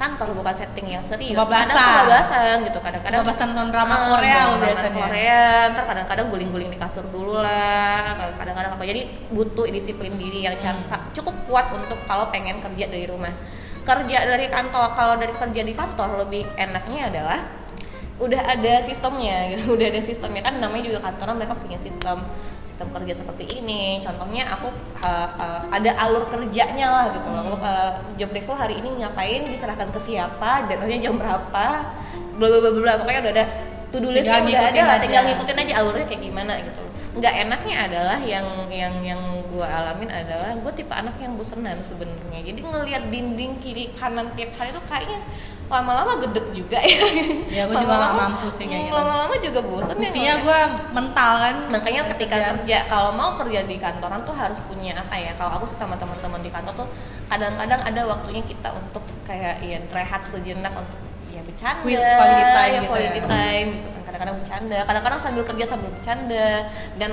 kantor 0.00 0.32
bukan 0.32 0.54
setting 0.56 0.86
yang 0.88 1.04
serius 1.04 1.36
Kebablasan. 1.36 1.68
kadang 1.68 1.84
kebablasan 2.00 2.56
gitu 2.64 2.78
kadang-kadang 2.80 3.20
Kebablasan 3.20 3.48
nonton 3.52 3.68
drama 3.68 3.92
Ah, 3.92 4.00
Korea 4.16 4.32
lo 4.40 4.54
drama 4.56 4.64
biasanya. 4.64 5.02
Korea 5.04 5.40
ntar 5.70 5.84
kadang-kadang 5.84 6.26
guling-guling 6.32 6.70
di 6.72 6.78
kasur 6.80 7.04
dulu 7.06 7.36
lah 7.36 8.16
kadang-kadang 8.32 8.72
apa 8.72 8.84
jadi 8.88 9.02
butuh 9.28 9.68
disiplin 9.68 10.16
diri 10.16 10.48
yang 10.48 10.56
Hmm. 10.56 11.12
cukup 11.12 11.36
kuat 11.44 11.68
untuk 11.70 12.00
kalau 12.08 12.32
pengen 12.32 12.56
kerja 12.58 12.88
dari 12.88 13.04
rumah 13.04 13.32
kerja 13.80 14.18
dari 14.24 14.48
kantor 14.48 14.96
kalau 14.96 15.20
dari 15.20 15.36
kerja 15.36 15.60
di 15.60 15.74
kantor 15.76 16.24
lebih 16.24 16.48
enaknya 16.56 17.12
adalah 17.12 17.40
udah 18.20 18.42
ada 18.46 18.80
sistemnya 18.80 19.52
gitu. 19.52 19.72
udah 19.76 19.86
ada 19.88 20.00
sistemnya 20.00 20.40
kan 20.40 20.56
namanya 20.56 20.84
juga 20.86 20.98
kantoran 21.00 21.36
mereka 21.36 21.56
punya 21.56 21.76
sistem 21.76 22.20
sistem 22.80 22.96
kerja 22.96 23.12
seperti 23.12 23.60
ini. 23.60 24.00
Contohnya 24.00 24.56
aku 24.56 24.72
uh, 25.04 25.28
uh, 25.36 25.60
ada 25.68 25.92
alur 26.00 26.24
kerjanya 26.32 26.88
lah 26.88 27.04
gitu 27.12 27.28
loh. 27.28 27.60
Uh, 27.60 27.92
job 28.16 28.32
desk 28.32 28.48
lo 28.48 28.56
hari 28.56 28.80
ini 28.80 29.04
ngapain 29.04 29.44
diserahkan 29.52 29.92
ke 29.92 30.00
siapa 30.00 30.64
jadwalnya 30.64 30.96
jam 30.96 31.20
berapa 31.20 31.66
bla 32.40 32.46
bla 32.48 32.58
bla 32.64 32.70
bla. 32.72 32.92
Pokoknya 33.04 33.20
udah 33.28 33.32
ada 33.36 33.44
to 33.92 34.00
do 34.00 34.08
list 34.08 34.24
udah 34.24 34.40
ada 34.40 34.48
ngikutin 34.48 34.84
lah 34.88 34.96
aja. 34.96 35.04
tinggal 35.04 35.22
ngikutin 35.28 35.56
aja 35.60 35.72
alurnya 35.76 36.04
kayak 36.08 36.22
gimana 36.24 36.52
gitu 36.64 36.80
loh. 36.80 36.92
Nggak 37.20 37.34
enaknya 37.36 37.76
adalah 37.84 38.18
yang 38.24 38.48
yang 38.72 38.94
yang 39.04 39.22
gue 39.50 39.66
alamin 39.66 40.06
adalah 40.08 40.54
gue 40.54 40.72
tipe 40.72 40.90
anak 40.90 41.14
yang 41.16 41.34
bosenan 41.34 41.78
sebenarnya 41.80 42.40
jadi 42.44 42.60
ngelihat 42.60 43.02
dinding 43.08 43.58
kiri 43.58 43.90
kanan 43.92 44.30
tiap 44.32 44.54
hari 44.54 44.70
tuh 44.70 44.84
kayaknya 44.84 45.18
lama-lama 45.66 46.18
gedek 46.18 46.50
juga 46.50 46.82
ya 46.82 46.98
Ya, 47.48 47.62
gua 47.64 47.78
juga 47.78 47.94
Lama-lama- 47.94 48.26
mampu 48.28 48.46
sih 48.52 48.66
kayak 48.66 48.84
gitu. 48.84 48.94
lama-lama 48.96 49.34
juga 49.36 49.60
bosen 49.60 49.94
ya 49.94 50.02
Buktinya 50.04 50.34
ngeliat- 50.36 50.42
gue 50.42 50.58
mental 50.92 51.32
kan. 51.36 51.54
makanya 51.68 52.02
ketika 52.08 52.36
Kerjaan. 52.36 52.50
kerja 52.56 52.76
kalau 52.86 53.10
mau 53.12 53.30
kerja 53.34 53.60
di 53.62 53.76
kantoran 53.76 54.20
tuh 54.20 54.34
harus 54.34 54.58
punya 54.64 54.92
apa 54.96 55.14
ya 55.14 55.30
kalau 55.34 55.52
aku 55.52 55.66
sama 55.66 55.94
teman-teman 55.94 56.38
di 56.38 56.48
kantor 56.48 56.74
tuh 56.76 56.88
kadang-kadang 57.24 57.80
ada 57.80 58.00
waktunya 58.04 58.42
kita 58.42 58.68
untuk 58.72 58.98
kayak 59.22 59.58
ya 59.60 59.78
rehat 59.88 60.18
sejenak 60.20 60.74
untuk 60.74 60.98
ya 61.28 61.38
bercanda 61.40 61.82
With 61.84 62.02
quality 62.02 62.44
time 62.48 62.58
ya, 62.68 62.80
gitu 62.80 62.90
quality 62.90 63.14
ya. 63.16 63.26
time 63.28 63.68
gitu 63.72 63.88
kan 63.88 64.02
kadang-kadang 64.04 64.36
bercanda 64.36 64.78
kadang-kadang 64.82 65.20
sambil 65.20 65.42
kerja 65.44 65.64
sambil 65.68 65.88
bercanda 65.88 66.46
dan 66.96 67.10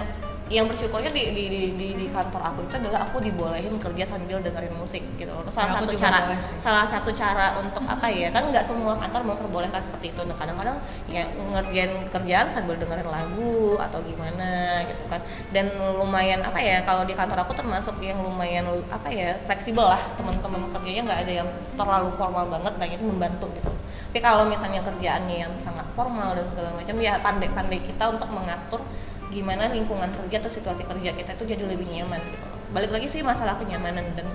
yang 0.47 0.65
bersyukurnya 0.67 1.11
di, 1.11 1.35
di, 1.35 1.43
di, 1.51 1.61
di, 1.75 1.87
di 1.99 2.05
kantor 2.07 2.39
aku 2.39 2.59
itu 2.63 2.75
adalah 2.79 3.03
aku 3.11 3.19
dibolehin 3.19 3.75
kerja 3.75 4.03
sambil 4.07 4.39
dengerin 4.39 4.71
musik 4.79 5.03
gitu 5.19 5.31
loh. 5.31 5.43
Salah 5.51 5.67
Ya, 5.67 5.83
satu 5.83 5.93
cara 5.99 6.17
boleh 6.23 6.39
salah 6.55 6.85
satu 6.87 7.09
cara 7.11 7.59
untuk 7.59 7.83
apa 7.83 8.07
ya 8.07 8.31
kan 8.31 8.47
nggak 8.47 8.63
semua 8.63 8.95
kantor 8.95 9.35
memperbolehkan 9.35 9.83
seperti 9.83 10.15
itu. 10.15 10.21
Nah 10.23 10.35
kadang-kadang 10.39 10.79
ya 11.11 11.27
ngerjain 11.35 12.07
kerjaan 12.07 12.47
sambil 12.47 12.79
dengerin 12.79 13.07
lagu 13.11 13.75
atau 13.75 13.99
gimana 14.07 14.81
gitu 14.87 15.03
kan. 15.11 15.19
Dan 15.51 15.67
lumayan 15.99 16.39
apa 16.47 16.59
ya 16.63 16.79
kalau 16.87 17.03
di 17.03 17.11
kantor 17.11 17.43
aku 17.43 17.51
termasuk 17.51 17.99
yang 17.99 18.23
lumayan 18.23 18.63
apa 18.87 19.11
ya 19.11 19.35
fleksibel 19.43 19.83
lah. 19.83 19.99
Teman-teman 20.15 20.71
kerjanya 20.71 21.11
nggak 21.11 21.19
ada 21.27 21.33
yang 21.43 21.49
terlalu 21.75 22.09
formal 22.15 22.47
banget 22.47 22.73
dan 22.79 22.87
itu 22.87 23.03
membantu 23.03 23.51
gitu. 23.51 23.71
Tapi 24.07 24.19
kalau 24.23 24.47
misalnya 24.47 24.79
kerjaannya 24.81 25.35
yang 25.45 25.53
sangat 25.59 25.83
formal 25.93 26.31
dan 26.33 26.47
segala 26.47 26.71
macam 26.73 26.95
ya 26.97 27.19
pandai-pandai 27.19 27.83
kita 27.83 28.07
untuk 28.07 28.31
mengatur 28.31 28.81
gimana 29.27 29.67
lingkungan 29.67 30.09
kerja 30.15 30.39
atau 30.39 30.51
situasi 30.51 30.83
kerja 30.83 31.11
kita 31.11 31.35
itu 31.35 31.43
jadi 31.45 31.63
lebih 31.67 31.87
nyaman 31.87 32.19
gitu 32.23 32.45
balik 32.71 32.91
lagi 32.91 33.07
sih 33.07 33.21
masalah 33.21 33.55
kenyamanan 33.55 34.03
dan 34.15 34.27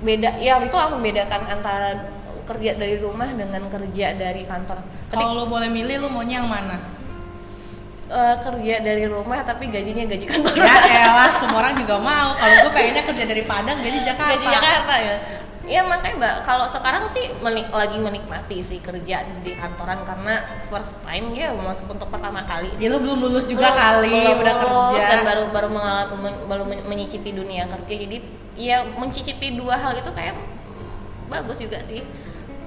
beda 0.00 0.40
ya 0.40 0.56
itu 0.56 0.72
lah 0.72 0.88
membedakan 0.90 1.44
antara 1.46 2.08
kerja 2.48 2.74
dari 2.74 2.96
rumah 2.96 3.28
dengan 3.30 3.62
kerja 3.68 4.16
dari 4.16 4.42
kantor 4.42 4.80
Kalau 5.10 5.34
lo 5.34 5.44
boleh 5.46 5.68
milih, 5.68 6.02
lo 6.02 6.08
maunya 6.08 6.42
yang 6.42 6.50
mana? 6.50 6.78
eh, 8.10 8.36
kerja 8.42 8.82
dari 8.82 9.06
rumah 9.06 9.38
tapi 9.46 9.70
gajinya 9.70 10.02
gaji 10.02 10.26
kantor 10.26 10.54
Ya 10.58 10.74
elah, 11.06 11.30
semua 11.38 11.62
orang 11.62 11.78
juga 11.78 11.94
mau. 11.98 12.34
Kalau 12.34 12.54
gue 12.66 12.70
pengennya 12.74 13.06
kerja 13.06 13.24
dari 13.24 13.42
Padang, 13.46 13.78
gaji 13.78 14.00
Jakarta. 14.02 14.34
gaji 14.34 14.46
Jakarta 14.50 14.94
ya 14.98 15.14
ya 15.70 15.80
makanya 15.80 16.16
mbak 16.18 16.34
kalau 16.42 16.66
sekarang 16.66 17.06
sih 17.06 17.30
menik- 17.38 17.70
lagi 17.70 17.94
menikmati 17.96 18.58
sih 18.60 18.78
kerja 18.78 19.22
di 19.40 19.54
kantoran 19.54 20.02
karena 20.02 20.34
first 20.66 20.98
time 21.00 21.30
ya 21.30 21.54
meskipun 21.54 21.94
untuk 21.94 22.10
pertama 22.10 22.42
kali. 22.42 22.74
Sih 22.74 22.84
Ya 22.84 22.90
lo 22.90 22.98
belum 22.98 23.22
lulus 23.22 23.46
juga 23.46 23.70
Belum- 23.70 23.78
kali, 23.78 24.10
belum 24.20 24.38
udah 24.40 24.54
lulus 24.58 24.90
kerja. 24.92 25.06
dan 25.06 25.20
baru 25.22 25.42
baru 25.48 25.68
mengalami 25.70 26.14
men- 26.18 26.42
baru 26.44 26.64
men- 26.64 26.84
menyicipi 26.84 27.30
dunia 27.30 27.64
kerja. 27.64 27.94
Jadi 27.96 28.16
ya 28.58 28.82
mencicipi 28.90 29.54
dua 29.54 29.78
hal 29.78 29.94
itu 29.94 30.10
kayak 30.10 30.34
bagus 31.26 31.56
juga 31.56 31.78
sih 31.78 32.02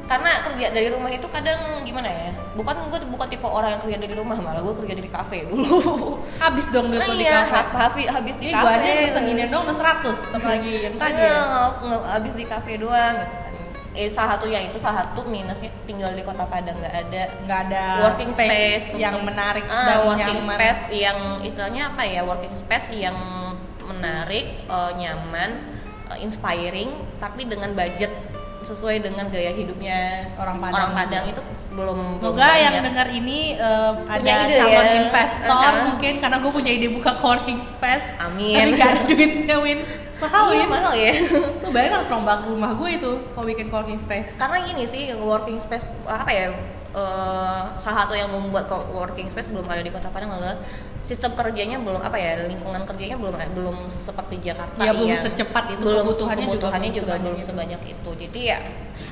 karena 0.03 0.29
kerja 0.41 0.67
dari 0.69 0.87
rumah 0.87 1.07
itu 1.07 1.23
kadang 1.25 1.57
gimana 1.81 2.05
ya 2.05 2.29
bukan 2.53 2.75
gue 2.85 2.99
bukan 3.07 3.23
tipe 3.25 3.43
orang 3.43 3.71
yang 3.71 3.81
kerja 3.81 3.97
dari 3.97 4.13
rumah 4.13 4.35
malah 4.35 4.59
gue 4.59 4.75
kerja 4.77 4.93
dari 4.93 5.07
kafe 5.07 5.37
dulu 5.47 6.19
Habis 6.37 6.65
dong 6.69 6.87
duit 6.87 6.99
lo 6.99 7.13
di 7.13 7.23
iya 7.23 7.41
kafe. 7.41 7.55
hab- 7.55 7.73
habis 7.73 8.05
habis 8.07 8.35
di 8.35 8.45
Ini 8.45 8.53
gue 8.53 8.61
kafe 8.61 8.75
aja 8.75 8.87
yang 8.89 9.03
pesen 9.05 9.23
gini 9.25 9.43
dong 9.47 9.63
udah 9.63 9.77
100 10.03 10.35
apalagi 10.35 10.71
yang 10.81 10.95
tadi 10.97 11.17
ya. 11.17 11.33
Nge- 11.81 12.05
habis 12.09 12.33
di 12.33 12.45
kafe 12.45 12.71
doang 12.75 13.15
gitu 13.15 13.31
kan 13.31 13.41
eh 13.93 14.09
salah 14.09 14.29
satu 14.33 14.45
yang 14.45 14.63
itu 14.65 14.75
salah 14.75 15.05
satu 15.05 15.21
minusnya 15.23 15.69
tinggal 15.83 16.09
di 16.11 16.21
kota 16.21 16.43
Padang 16.43 16.75
nggak 16.75 16.95
ada 16.99 17.23
Nggak 17.39 17.59
ada 17.63 17.83
working 18.03 18.31
space 18.31 18.49
space, 18.49 18.87
yang 18.97 19.13
untuk- 19.15 19.29
menarik 19.29 19.63
Ah, 19.65 19.85
dan 19.85 19.97
working 20.03 20.37
nyaman. 20.39 20.55
space 20.57 20.81
yang 20.91 21.17
istilahnya 21.39 21.83
apa 21.87 22.01
ya 22.03 22.21
working 22.21 22.53
space 22.53 22.89
yang 22.91 23.13
menarik 23.79 24.45
eh, 24.65 24.91
nyaman 24.95 25.51
eh, 26.09 26.17
inspiring 26.19 26.89
tapi 27.17 27.45
dengan 27.45 27.71
budget 27.71 28.09
sesuai 28.63 28.99
dengan 28.99 29.27
gaya 29.27 29.51
hidupnya 29.51 29.99
Orang 30.33 30.57
Padang 30.57 30.91
Padang 30.91 31.25
itu 31.25 31.41
belum 31.69 32.17
Semoga 32.17 32.49
yang 32.55 32.75
dengar 32.81 33.07
ini 33.07 33.55
eh, 33.55 33.91
ada 34.05 34.21
ide 34.21 34.55
calon 34.55 34.71
ya. 34.85 34.93
investor 35.01 35.49
Calon. 35.49 35.83
mungkin 35.89 36.13
karena 36.17 36.37
gue 36.37 36.51
punya 36.51 36.71
ide 36.71 36.87
buka 36.87 37.11
coworking 37.15 37.59
space. 37.67 38.05
Amin. 38.19 38.55
Tapi 38.55 38.71
gak 38.73 38.89
ada 38.89 39.01
duitnya 39.03 39.57
Win. 39.57 39.79
Mahal 40.15 40.43
Iya, 40.47 40.55
Win. 40.55 40.69
mahal 40.69 40.93
ya 40.93 41.11
Lu 41.59 41.67
bayangin 41.67 41.93
harus 41.95 42.07
rombak 42.07 42.39
rumah 42.43 42.71
gue 42.73 42.89
itu 42.93 43.11
kalau 43.27 43.45
bikin 43.45 43.67
coworking 43.67 43.97
space. 43.97 44.37
karena 44.37 44.57
gini 44.63 44.83
sih 44.83 45.03
working 45.13 45.57
space 45.57 45.83
apa 46.03 46.29
ya 46.29 46.47
eh, 46.93 47.61
salah 47.77 47.97
satu 48.05 48.13
yang 48.13 48.29
membuat 48.29 48.65
working 48.89 49.27
space 49.27 49.49
belum 49.49 49.65
ada 49.65 49.81
di 49.81 49.89
Kota 49.89 50.07
Padang 50.07 50.33
adalah 50.33 50.57
sistem 51.03 51.35
kerjanya 51.35 51.83
belum 51.83 51.99
apa 51.99 52.15
ya 52.15 52.47
lingkungan 52.47 52.87
kerjanya 52.87 53.19
belum 53.19 53.35
belum 53.51 53.77
seperti 53.91 54.39
Jakarta 54.39 54.79
Ya, 54.79 54.95
belum 54.95 55.11
yang 55.11 55.19
secepat 55.19 55.75
itu, 55.75 55.83
belum 55.83 56.05
kebutuhannya 56.07 56.47
juga 56.47 56.55
kebutuhannya 56.71 56.89
belum 56.89 56.95
juga, 56.95 57.11
sebanyak 57.11 57.23
belum 57.27 57.35
itu. 57.35 57.47
sebanyak 57.51 57.81
itu. 57.91 58.09
Jadi 58.23 58.39
ya 58.47 58.57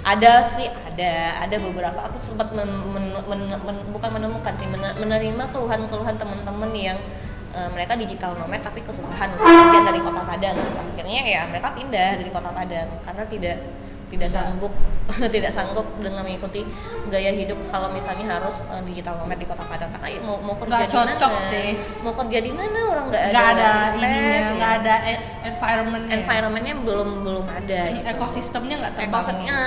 ada 0.01 0.31
sih 0.39 0.67
ada 0.71 1.11
ada 1.43 1.55
beberapa. 1.59 1.99
Aku 2.07 2.17
sempat 2.23 2.47
men- 2.55 2.87
men- 2.95 3.11
men- 3.27 3.59
men- 3.59 3.85
bukan 3.91 4.09
menemukan 4.13 4.53
sih 4.55 4.71
men- 4.71 4.95
menerima 4.95 5.43
keluhan-keluhan 5.51 6.15
teman-teman 6.15 6.71
yang 6.71 6.97
eh, 7.51 7.69
mereka 7.75 7.99
digital 7.99 8.39
nomad 8.39 8.63
tapi 8.63 8.79
kesusahan 8.87 9.35
untuk 9.35 9.43
kerja 9.43 9.79
dari 9.83 9.99
kota 9.99 10.23
Padang. 10.23 10.55
Akhirnya 10.55 11.21
ya 11.27 11.41
mereka 11.51 11.75
pindah 11.75 12.09
dari 12.15 12.31
kota 12.31 12.55
Padang 12.55 12.87
karena 13.03 13.23
tidak 13.27 13.57
tidak 14.11 14.29
sanggup 14.29 14.73
tidak 15.33 15.51
sanggup 15.55 15.87
dengan 16.03 16.27
mengikuti 16.27 16.67
gaya 17.07 17.31
hidup 17.31 17.57
kalau 17.71 17.87
misalnya 17.91 18.37
harus 18.37 18.67
eh, 18.67 18.83
digital 18.87 19.17
nomad 19.19 19.39
di 19.39 19.47
kota 19.47 19.63
Padang. 19.63 19.89
Karena 19.95 20.07
ya 20.11 20.19
mau 20.19 20.37
mau 20.43 20.55
kerja 20.59 20.83
di 20.83 20.91
mana? 20.91 21.15
cocok 21.15 21.33
sih. 21.47 21.69
mau 22.03 22.13
kerja 22.15 22.39
di 22.43 22.51
mana? 22.51 22.79
Orang 22.91 23.05
nggak 23.07 23.23
ada 23.31 23.41
ada 23.55 23.69
ininya 23.95 24.39
ya. 24.39 24.51
nggak 24.55 24.71
ada 24.83 24.95
e- 25.07 25.23
environmentnya. 25.47 26.13
Environmentnya 26.19 26.75
belum 26.83 27.09
belum 27.23 27.45
ada 27.47 27.81
gitu. 27.95 28.05
ekosistemnya 28.11 28.75
nggak 28.83 28.93
terbangun. 28.99 29.15
Ekosistemnya. 29.15 29.59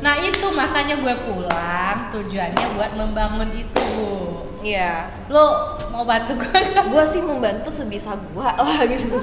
Nah 0.00 0.14
itu 0.22 0.46
makanya 0.54 0.94
gue 1.02 1.14
pulang 1.26 1.98
tujuannya 2.14 2.66
buat 2.78 2.92
membangun 2.96 3.50
itu 3.52 3.82
bu 3.98 4.47
Iya, 4.58 5.06
lo 5.30 5.78
mau 5.94 6.02
bantu 6.02 6.34
gue 6.34 6.60
gue 6.90 7.04
sih 7.06 7.22
membantu 7.22 7.70
sebisa 7.70 8.18
gua 8.34 8.58
lah 8.58 8.82
gitu. 8.90 9.14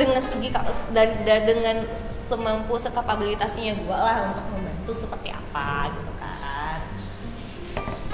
Dengan 0.00 0.20
segi 0.20 0.48
dan, 0.96 1.08
dan 1.28 1.40
dengan 1.44 1.76
semampu 1.96 2.80
sekapabilitasnya 2.80 3.76
gua 3.84 3.98
lah 4.00 4.16
untuk 4.32 4.44
membantu 4.56 4.92
seperti 4.96 5.28
apa 5.36 5.92
gitu 5.92 6.12
kan. 6.16 6.80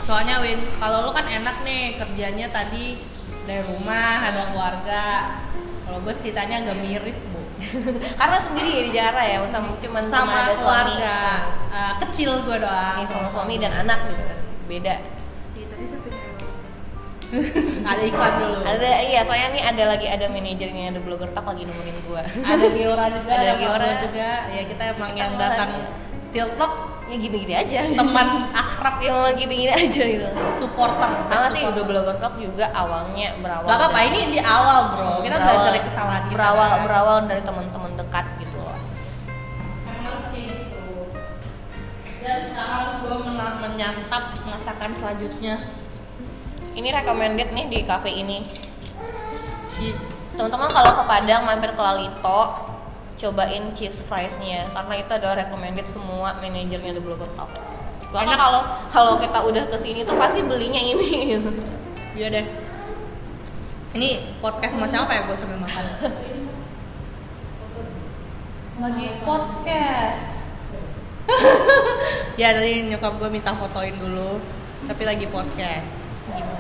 Soalnya 0.06 0.42
Win 0.42 0.58
kalau 0.82 1.06
lo 1.06 1.10
kan 1.14 1.26
enak 1.26 1.62
nih 1.62 1.98
kerjanya 2.02 2.50
tadi 2.50 2.98
dari 3.46 3.62
rumah 3.70 4.26
ada 4.26 4.50
keluarga. 4.50 5.06
Kalau 5.86 6.02
gue 6.02 6.14
ceritanya 6.18 6.66
agak 6.66 6.82
miris 6.82 7.30
bu. 7.30 7.38
Karena 8.18 8.42
sendiri 8.42 8.90
di 8.90 8.90
Jakarta 8.90 9.22
ya 9.22 9.38
sama 9.46 9.70
cuman 9.78 10.02
sama, 10.02 10.10
sama 10.10 10.34
ada 10.34 10.50
suami. 10.50 10.66
keluarga. 10.66 11.18
Eh, 11.70 11.92
kecil 12.02 12.30
gue 12.42 12.56
doang. 12.58 12.98
Iya, 12.98 13.06
sama 13.06 13.30
suami 13.30 13.54
dan 13.62 13.70
anak 13.86 14.10
gitu 14.10 14.22
kan. 14.26 14.38
Beda 14.66 14.94
ada 17.90 18.02
iklan 18.02 18.32
dulu 18.38 18.58
ada 18.62 18.90
iya 19.02 19.20
soalnya 19.22 19.48
nih 19.50 19.62
ada 19.66 19.82
lagi 19.90 20.06
ada 20.06 20.26
manajernya 20.26 20.84
ada 20.90 21.00
blogger 21.02 21.30
talk 21.30 21.46
lagi 21.46 21.66
nemenin 21.66 21.96
gua 22.06 22.22
ada 22.22 22.66
Giora 22.70 23.06
juga 23.10 23.30
Ada 23.30 23.42
ada, 23.42 23.52
Giora. 23.58 23.88
Juga 23.98 24.30
ya 24.48 24.62
kita 24.62 24.82
emang 24.94 25.10
Kita 25.10 25.20
yang 25.20 25.32
datang 25.34 25.70
tiltok 26.30 26.72
ya 27.06 27.16
gitu-gitu 27.16 27.52
aja 27.54 27.80
teman 27.88 28.26
akrab 28.62 28.96
yang 28.98 29.18
gitu-gitu 29.34 29.70
aja 29.70 30.02
gitu 30.04 30.26
supporter 30.58 31.06
sama 31.26 31.48
sih 31.50 31.62
udah 31.62 31.82
blogger 31.82 32.16
talk 32.18 32.34
juga 32.36 32.66
awalnya 32.70 33.34
berawal 33.38 33.62
Gak 33.64 33.78
apa-apa, 33.78 33.98
ini 34.04 34.20
di 34.28 34.40
awal 34.42 34.78
bro. 34.90 35.12
Kita 35.22 35.38
berawal- 35.38 35.54
belajar 35.54 35.70
dari 35.70 35.80
kesalahan 35.82 36.22
kita. 36.26 36.34
berawal 36.34 36.66
kan. 36.68 36.80
berawal 36.82 37.16
dari 37.24 37.42
teman-teman 37.42 37.92
dekat 37.94 38.26
gitu 38.38 38.58
loh 38.58 38.74
Emang 39.86 40.18
sih 40.30 40.44
gitu. 40.50 40.86
Dan 42.20 42.38
sekarang 42.42 43.06
gue 43.06 43.16
menyantap 43.56 44.24
masakan 44.42 44.90
selanjutnya. 44.90 45.54
Ini 46.76 46.88
recommended 46.92 47.48
nih 47.56 47.66
di 47.72 47.78
cafe 47.88 48.12
ini 48.12 48.44
Cheese. 49.66 50.36
teman-teman 50.36 50.68
kalau 50.68 50.92
ke 50.92 51.02
Padang 51.08 51.42
mampir 51.48 51.72
ke 51.72 51.80
Lalito 51.80 52.40
cobain 53.16 53.72
cheese 53.72 54.04
fries-nya 54.04 54.68
karena 54.76 54.94
itu 55.00 55.12
adalah 55.16 55.40
recommended 55.40 55.88
semua 55.88 56.36
manajernya 56.36 56.92
The 56.92 57.02
Blogger 57.02 57.32
Talk 57.32 57.48
karena 58.12 58.32
Enak. 58.36 58.40
kalau 58.40 58.62
kalau 58.92 59.12
kita 59.18 59.38
udah 59.40 59.64
ke 59.66 59.76
sini 59.80 60.00
tuh 60.06 60.14
pasti 60.14 60.44
belinya 60.44 60.78
ini 60.78 61.36
gitu. 61.36 61.50
Iya 62.16 62.32
deh. 62.32 62.46
Ini 63.92 64.40
podcast 64.40 64.72
macam 64.80 65.04
apa 65.04 65.12
ya 65.12 65.22
gue 65.28 65.36
sambil 65.36 65.60
makan? 65.60 65.84
Lagi 68.80 69.08
podcast. 69.20 70.48
ya 72.40 72.56
tadi 72.56 72.88
nyokap 72.88 73.20
gue 73.20 73.28
minta 73.28 73.52
fotoin 73.52 73.92
dulu, 74.00 74.40
tapi 74.88 75.04
lagi 75.04 75.28
podcast. 75.28 76.05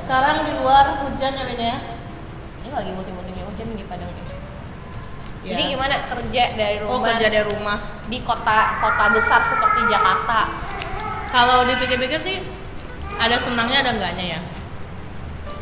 Sekarang 0.06 0.46
di 0.46 0.52
luar 0.54 1.02
hujan 1.02 1.34
ya 1.34 1.44
Win 1.44 1.58
ya? 1.60 1.76
ini 2.62 2.70
lagi 2.70 2.90
musim-musimnya 2.92 3.42
hujan 3.42 3.74
di 3.74 3.82
Padang 3.84 4.06
nih 4.08 4.24
Ya. 5.42 5.54
jadi 5.54 5.78
gimana 5.78 5.94
kerja 6.04 6.42
dari 6.54 6.76
rumah 6.78 6.90
Oh 6.90 7.00
kerja 7.00 7.26
dari 7.28 7.46
rumah. 7.46 7.78
di 8.04 8.18
kota 8.20 8.58
kota 8.76 9.04
besar 9.10 9.38
seperti 9.40 9.86
Jakarta 9.86 10.50
Kalau 11.26 11.62
dipikir-pikir 11.64 12.18
sih 12.20 12.38
ada 13.16 13.34
senangnya 13.36 13.80
ada 13.80 13.90
enggaknya 13.92 14.26
ya. 14.28 14.40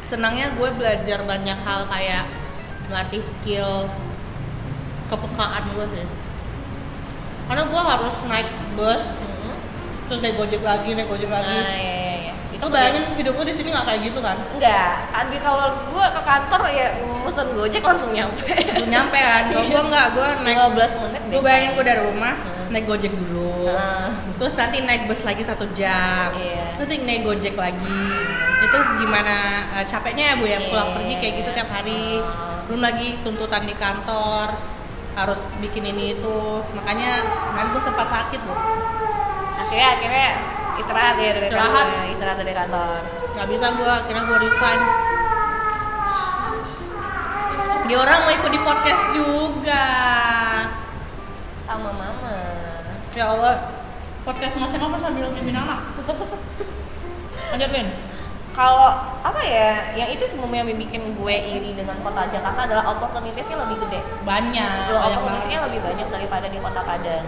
Senangnya 0.04 0.52
gue 0.54 0.68
belajar 0.72 1.20
banyak 1.22 1.58
hal 1.58 1.84
kayak 1.86 2.24
melatih 2.86 3.20
skill 3.20 3.88
kepekaan 5.06 5.64
gue 5.70 5.86
sih. 5.90 6.06
Karena 7.44 7.62
gue 7.64 7.82
harus 7.82 8.14
naik 8.24 8.48
bus, 8.74 9.02
Hmm. 9.20 9.56
terus 10.06 10.20
naik 10.20 10.36
gojek 10.36 10.60
lagi, 10.60 10.90
naik 10.92 11.06
gojek 11.06 11.28
lagi. 11.28 11.52
nah 11.54 11.76
ya 11.76 12.03
Itu 12.64 12.72
bayangin 12.72 13.04
hidup 13.14 13.32
gue 13.34 13.44
di 13.44 13.54
sini 13.54 13.68
nggak 13.68 13.84
kayak 13.84 14.00
gitu 14.02 14.18
kan? 14.18 14.36
enggak 14.50 14.92
tadi 15.06 15.36
kalau 15.38 15.68
gua 15.92 16.06
ke 16.08 16.22
kantor 16.22 16.60
ya 16.66 16.88
mesen 17.20 17.46
gojek 17.52 17.82
langsung 17.82 18.10
nyampe 18.10 18.48
Gue 18.48 18.88
nyampe 18.88 19.14
kan, 19.14 19.42
kalau 19.52 19.64
gue 19.66 19.82
nggak, 19.84 20.06
gue 20.10 20.28
naik 20.40 20.58
15 20.72 21.02
menit 21.04 21.20
Gue 21.28 21.40
bayangin 21.40 21.70
gue 21.74 21.84
dari 21.84 22.00
rumah 22.02 22.34
Hmm. 22.34 22.72
naik 22.72 22.88
gojek 22.88 23.12
dulu, 23.12 23.68
Nah. 23.68 24.08
terus 24.34 24.56
nanti 24.56 24.80
naik 24.80 25.04
bus 25.04 25.20
lagi 25.22 25.44
satu 25.44 25.68
jam, 25.70 26.32
Iya. 26.32 26.74
terus 26.74 26.88
nanti 26.88 27.04
naik 27.04 27.22
gojek 27.22 27.54
lagi. 27.54 28.02
Itu 28.58 28.76
gimana 28.98 29.34
eh, 29.74 29.84
capeknya 29.84 30.32
ya 30.32 30.34
bu 30.34 30.44
ya 30.44 30.58
pulang 30.64 30.88
Iya. 30.88 30.94
pergi 30.96 31.14
kayak 31.20 31.34
gitu 31.38 31.50
tiap 31.52 31.68
hari. 31.68 32.18
Hmm. 32.18 32.64
Belum 32.66 32.80
lagi 32.80 33.20
tuntutan 33.20 33.62
di 33.62 33.76
kantor 33.76 34.48
harus 35.12 35.38
bikin 35.60 35.84
ini 35.86 36.16
itu, 36.16 36.38
makanya 36.72 37.20
kemarin 37.44 37.68
gue 37.70 37.82
sempat 37.84 38.08
sakit 38.08 38.40
bu. 38.42 38.54
akhirnya 39.54 39.88
akhirnya 39.92 40.28
istirahat 40.76 41.16
ya 41.16 41.30
dari 41.32 41.46
Istirahat. 41.46 41.70
kantor 41.86 42.10
istirahat 42.10 42.38
dari 42.38 42.52
kantor 42.52 42.98
Gak 43.34 43.48
bisa 43.50 43.66
gue, 43.68 43.90
akhirnya 43.90 44.22
gue 44.24 44.38
resign. 44.40 44.80
Dia 47.84 47.98
orang 47.98 48.18
mau 48.22 48.32
ikut 48.32 48.50
di 48.50 48.60
podcast 48.60 49.04
juga. 49.10 49.84
sama 51.60 51.90
mama 51.90 52.36
Ya 53.10 53.24
Allah, 53.26 53.72
podcast 54.22 54.54
macam 54.54 54.80
apa 54.84 54.96
sambil 54.98 55.28
mimin 55.30 55.56
anak? 55.56 55.80
Lanjut 57.50 57.70
Win. 57.70 57.88
kalau 58.50 58.86
apa 59.18 59.40
ya 59.42 59.98
yang 59.98 60.10
itu 60.10 60.22
sebenarnya 60.24 60.62
yang 60.62 60.78
bikin 60.78 61.02
gue 61.12 61.34
iri 61.34 61.74
dengan 61.74 61.98
kota 61.98 62.22
Jakarta 62.28 62.70
adalah 62.70 62.86
opportunitiesnya 62.88 63.58
lebih 63.58 63.82
gede 63.82 63.98
Banyak, 64.22 64.62
banyak 64.86 64.94
opportunitiesnya 64.94 65.58
banget. 65.58 65.66
lebih 65.66 65.80
banyak 65.82 66.06
daripada 66.08 66.46
di 66.46 66.58
kota 66.62 66.80
Padang 66.80 67.26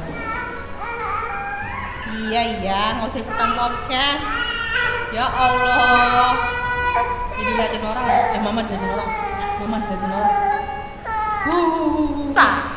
Iya 2.07 2.43
iya, 2.63 2.81
nggak 2.99 3.11
usah 3.11 3.23
ikutan 3.27 3.51
podcast. 3.59 4.29
Ya 5.11 5.27
Allah. 5.27 6.39
Jadi 7.35 7.51
liatin 7.59 7.83
orang 7.83 8.07
ya. 8.07 8.21
Eh 8.37 8.41
mama 8.43 8.61
liatin 8.63 8.87
orang. 8.87 9.11
Mama 9.59 9.77
liatin 9.83 10.13
orang. 10.15 10.35
Tak 12.37 12.77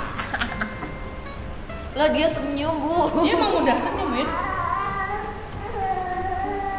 lah 2.00 2.16
dia 2.16 2.32
senyum 2.32 2.80
bu 2.80 3.12
Dia 3.28 3.36
emang 3.36 3.60
udah 3.60 3.76
senyum 3.76 4.08
Win. 4.16 4.30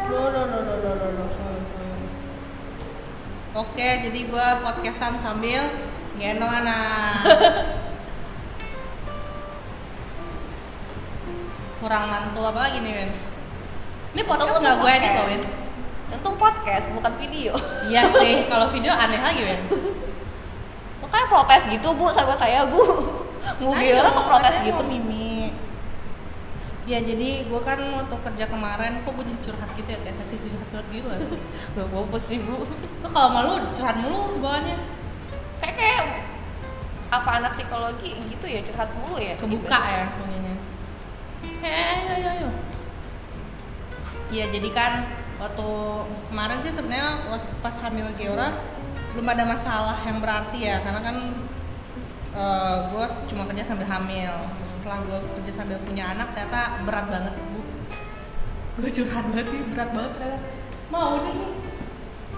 Loh, 0.09 0.27
loh, 0.33 0.45
loh, 0.49 0.61
loh, 0.65 0.77
loh, 0.81 1.11
loh. 1.13 1.29
Oke, 3.51 3.89
jadi 4.07 4.19
gua 4.31 4.65
podcastan 4.65 5.21
sambil 5.21 5.69
gendong 6.17 6.49
Kurang 11.81 12.13
mantul 12.13 12.45
apa 12.45 12.69
lagi 12.69 12.77
nih, 12.85 12.93
Win? 12.93 13.09
Ini 14.13 14.21
podcast 14.29 14.61
nggak 14.61 14.75
gue 14.77 14.91
edit 14.91 15.11
loh, 15.17 15.25
Win. 15.25 15.43
untung 16.11 16.35
podcast 16.35 16.91
bukan 16.91 17.15
video 17.15 17.55
Iya 17.87 18.03
sih, 18.11 18.43
kalau 18.51 18.67
video 18.69 18.91
aneh 18.91 19.17
lagi, 19.17 19.41
Win. 19.47 19.61
makanya 21.01 21.27
protes 21.27 21.63
gitu 21.65 21.89
bu 21.97 22.13
sama 22.13 22.37
saya 22.37 22.63
bu 22.69 22.77
gimana 23.57 24.13
kok 24.13 24.25
protes 24.29 24.55
gitu 24.61 24.83
Mimi. 24.85 25.49
Ya 26.85 27.01
jadi 27.01 27.49
gue 27.49 27.61
kan 27.65 27.79
waktu 27.97 28.15
kerja 28.29 28.45
kemarin 28.45 29.01
kok 29.01 29.17
gue 29.17 29.25
jadi 29.25 29.39
curhat 29.41 29.69
gitu 29.73 29.89
ya 29.89 29.99
kayak 30.05 30.15
sesi 30.21 30.47
curhat-curhat 30.53 30.87
gitu 30.93 31.07
ya. 31.09 31.19
Gak 31.81 31.87
apa 31.89 32.17
sih 32.21 32.37
bu 32.45 32.61
Lo 33.01 33.07
kalau 33.09 33.29
malu 33.33 33.53
curhat 33.73 33.97
mulu 33.97 34.37
bawaannya 34.37 34.77
kayak 35.57 35.75
kayak 35.79 36.03
apa 37.09 37.29
anak 37.41 37.51
psikologi 37.57 38.13
gitu 38.29 38.45
ya 38.45 38.61
curhat 38.61 38.93
mulu 38.93 39.17
ya 39.17 39.33
kebuka 39.41 39.79
ya 39.81 40.03
punyanya. 40.21 40.50
Eh, 41.41 41.93
ayo 41.97 42.09
ayo 42.17 42.29
ayo. 42.37 42.49
Iya 44.31 44.45
jadi 44.53 44.69
kan 44.71 44.93
waktu 45.41 45.67
kemarin 46.29 46.59
sih 46.61 46.71
sebenarnya 46.71 47.25
pas- 47.61 47.81
hamil 47.81 48.07
Geora 48.15 48.53
belum 49.11 49.27
ada 49.27 49.43
masalah 49.43 49.97
yang 50.07 50.21
berarti 50.23 50.69
ya 50.69 50.79
karena 50.85 51.01
kan 51.01 51.17
gue 52.91 53.05
cuma 53.27 53.43
kerja 53.49 53.65
sambil 53.65 53.89
hamil. 53.89 54.31
Setelah 54.63 55.03
gue 55.03 55.19
kerja 55.41 55.51
sambil 55.61 55.77
punya 55.83 56.13
anak 56.15 56.31
ternyata 56.37 56.79
berat 56.85 57.05
banget 57.09 57.33
bu. 57.51 57.61
Gue 58.79 58.89
curhat 58.93 59.25
banget 59.33 59.47
nih 59.51 59.63
berat 59.73 59.89
banget 59.91 60.11
ternyata. 60.15 60.39
Mau 60.93 61.11
deh 61.25 61.33
nih 61.33 61.53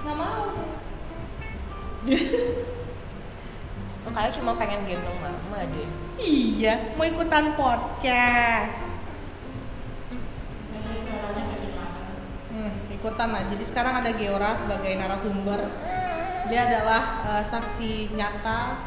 nggak 0.03 0.15
mau. 0.19 0.45
Makanya 4.03 4.31
cuma 4.35 4.51
pengen 4.59 4.83
gendong 4.89 5.19
mama 5.21 5.59
deh. 5.69 5.89
Iya 6.17 6.93
mau 6.97 7.05
ikutan 7.05 7.53
podcast 7.53 8.92
ikutan 13.03 13.35
lah. 13.35 13.43
Jadi 13.51 13.63
sekarang 13.67 13.99
ada 13.99 14.15
Geora 14.15 14.55
sebagai 14.55 14.95
narasumber. 14.95 15.59
Dia 16.47 16.71
adalah 16.71 17.03
eh, 17.27 17.43
saksi 17.43 18.15
nyata 18.15 18.79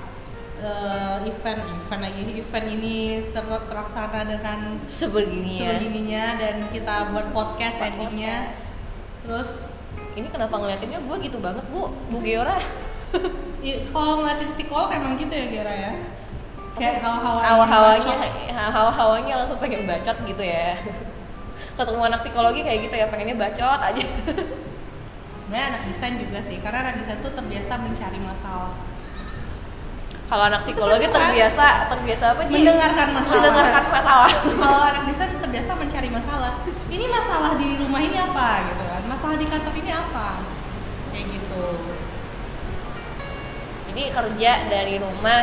eh, 0.64 1.28
event 1.28 1.60
event 1.76 2.00
lagi. 2.00 2.20
Event 2.40 2.66
ini 2.72 2.96
ter- 3.36 3.64
terlaksana 3.68 4.24
dengan 4.24 4.80
sebegini 4.88 5.60
ya. 5.60 5.76
sebegininya 5.76 6.24
dan 6.40 6.56
kita 6.72 7.12
buat 7.12 7.28
podcast 7.36 7.76
endingnya. 7.84 8.56
terus 9.26 9.66
ini 10.14 10.30
kenapa 10.30 10.54
ngeliatinnya 10.56 11.02
gue 11.02 11.16
gitu 11.20 11.36
banget 11.36 11.66
bu? 11.68 11.92
Bu 12.08 12.16
Geora. 12.24 12.56
I- 13.66 13.84
kalau 13.84 14.24
ngeliatin 14.24 14.48
psikolog 14.48 14.88
emang 14.96 15.20
gitu 15.20 15.34
ya 15.36 15.46
Gera 15.52 15.74
ya? 15.76 15.92
Kayak 16.76 17.00
hawa-hawa 17.04 17.40
hawa-hawanya 17.40 18.16
hawa-hawanya 18.52 19.32
langsung 19.40 19.56
pengen 19.56 19.88
bacot 19.88 20.12
gitu 20.28 20.44
ya 20.44 20.76
ketemu 21.76 22.00
anak 22.08 22.20
psikologi 22.24 22.60
kayak 22.64 22.78
gitu 22.88 22.94
ya 22.96 23.06
pengennya 23.12 23.36
bacot 23.36 23.80
aja. 23.84 24.04
Sebenarnya 25.36 25.66
anak 25.76 25.82
desain 25.86 26.16
juga 26.16 26.38
sih 26.40 26.56
karena 26.64 26.88
anak 26.88 26.94
desain 27.04 27.20
tuh 27.20 27.32
terbiasa 27.36 27.72
mencari 27.78 28.18
masalah. 28.18 28.74
Kalau 30.26 30.44
anak 30.50 30.60
psikologi 30.64 31.06
terbiasa 31.06 31.86
terbiasa 31.86 32.24
apa 32.34 32.40
sih? 32.50 32.58
Mendengarkan 32.58 33.08
masalah. 33.14 33.38
Mendengarkan 33.38 33.84
masalah. 33.94 34.30
Kalau 34.64 34.82
anak 34.82 35.02
desain 35.06 35.30
terbiasa 35.38 35.70
mencari 35.78 36.08
masalah. 36.10 36.52
Ini 36.90 37.04
masalah 37.06 37.52
di 37.54 37.68
rumah 37.78 38.00
ini 38.02 38.18
apa 38.18 38.48
gitu 38.66 38.82
kan? 38.90 39.02
Masalah 39.06 39.36
di 39.38 39.46
kantor 39.46 39.74
ini 39.78 39.92
apa? 39.94 40.28
Kayak 41.14 41.26
gitu. 41.30 41.66
Jadi 43.92 44.02
kerja 44.10 44.52
dari 44.66 44.94
rumah 44.98 45.40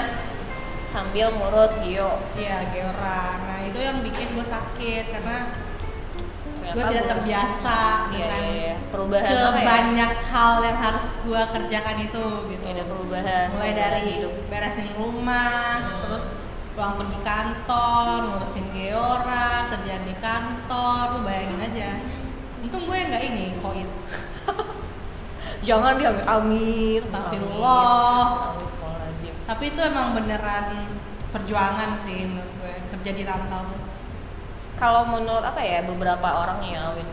sambil 0.92 1.32
ngurus 1.32 1.80
Gio. 1.80 2.20
Iya 2.36 2.68
Geora. 2.76 3.40
Nah 3.40 3.60
itu 3.64 3.80
yang 3.80 4.04
bikin 4.04 4.36
gue 4.36 4.44
sakit 4.44 5.16
karena 5.16 5.63
gue 6.72 6.84
tidak 6.88 7.06
terbiasa 7.12 7.78
Iya, 8.08 8.12
dengan 8.14 8.44
iya, 8.48 8.56
iya. 8.56 8.76
perubahan 8.88 9.28
ke 9.28 9.36
apa 9.36 9.60
ya? 9.60 9.66
banyak 9.68 10.12
hal 10.24 10.54
yang 10.64 10.80
harus 10.80 11.06
gue 11.20 11.42
kerjakan 11.44 11.98
itu 12.00 12.24
gitu 12.48 12.66
ada 12.66 12.84
perubahan 12.88 13.46
mulai 13.52 13.74
dari 13.76 14.02
hidup. 14.16 14.34
beresin 14.48 14.88
rumah 14.96 15.92
terus 16.00 16.26
pulang 16.74 16.96
pergi 16.98 17.20
kantor 17.22 18.08
ngurusin 18.32 18.66
geora 18.72 19.70
kerjaan 19.70 20.04
di 20.08 20.16
kantor 20.18 21.04
lu 21.14 21.20
bayangin 21.22 21.60
aja 21.62 21.90
untung 22.64 22.88
gue 22.88 22.98
nggak 22.98 23.24
ini 23.30 23.46
koin 23.60 23.86
jangan 25.68 25.96
diambil 25.96 26.26
amir 26.26 27.02
Astagfirullah. 27.06 28.26
Astagfirullahaladzim. 28.58 29.34
tapi 29.46 29.64
itu 29.70 29.80
emang 29.84 30.08
beneran 30.18 30.66
perjuangan 31.30 31.90
sih 32.02 32.26
menurut 32.26 32.52
gue 32.58 32.74
kerja 32.98 33.12
di 33.12 33.24
rantau 33.24 33.64
kalau 34.84 35.08
menurut 35.08 35.40
apa 35.40 35.64
ya 35.64 35.80
beberapa 35.88 36.28
orang 36.28 36.60
ya 36.68 36.92
Win 36.92 37.08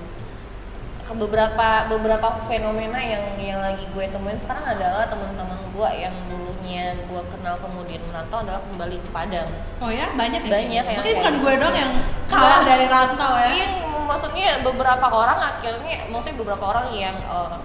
beberapa 1.11 1.91
beberapa 1.91 2.29
fenomena 2.47 2.99
yang 3.03 3.23
yang 3.39 3.59
lagi 3.59 3.83
gue 3.91 4.05
temuin 4.11 4.39
sekarang 4.39 4.63
adalah 4.63 5.11
teman-teman 5.11 5.59
gue 5.75 5.89
yang 5.99 6.15
dulunya 6.31 6.95
gue 6.95 7.23
kenal 7.35 7.59
kemudian 7.59 7.99
merantau 8.07 8.47
adalah 8.47 8.63
kembali 8.71 8.95
ke 8.99 9.11
Padang 9.11 9.51
oh 9.83 9.91
ya 9.91 10.07
banyak 10.15 10.47
ya 10.47 10.51
Banyak 10.51 10.85
yang 10.87 11.03
kayak 11.03 11.19
bukan 11.19 11.35
gue 11.43 11.55
dong 11.59 11.75
yang 11.75 11.91
kalah 12.31 12.63
dari 12.63 12.87
rantau 12.87 13.35
ya 13.43 13.51
Iya, 13.51 13.67
maksudnya 14.07 14.63
beberapa 14.63 15.07
orang 15.11 15.39
akhirnya, 15.39 16.07
maksudnya 16.11 16.39
beberapa 16.39 16.65
orang 16.71 16.87
yang 16.95 17.15
eh, 17.19 17.59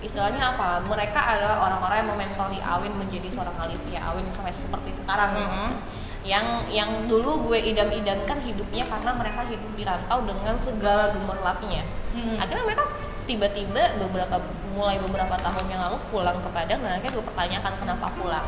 istilahnya 0.00 0.56
apa? 0.56 0.80
Mereka 0.80 1.20
adalah 1.20 1.56
orang-orang 1.68 1.96
yang 2.04 2.08
mementori 2.16 2.60
Awin 2.64 2.96
menjadi 2.96 3.28
seorang 3.28 3.56
Alifia 3.60 4.00
Awin 4.08 4.24
sampai 4.32 4.52
seperti 4.52 4.96
sekarang. 4.96 5.36
gitu. 5.36 5.52
Mhm. 5.52 5.72
Yang 6.20 6.46
yang 6.68 6.90
dulu 7.08 7.48
gue 7.48 7.58
idam-idamkan 7.72 8.38
hidupnya 8.44 8.84
karena 8.84 9.10
mereka 9.16 9.40
hidup 9.48 9.72
di 9.72 9.82
rantau 9.88 10.20
dengan 10.28 10.52
segala 10.52 11.08
gemerlapnya. 11.16 11.80
Mhm. 12.12 12.36
Akhirnya 12.36 12.64
mereka 12.68 12.84
tiba-tiba 13.24 13.96
beberapa 13.96 14.36
mulai 14.76 15.00
beberapa 15.00 15.32
tahun 15.38 15.64
yang 15.70 15.80
lalu 15.88 15.96
pulang 16.12 16.36
ke 16.44 16.48
Padang 16.52 16.80
dan 16.84 17.00
akhirnya 17.00 17.12
gue 17.16 17.24
pertanyakan 17.24 17.72
kenapa 17.80 18.06
pulang. 18.20 18.46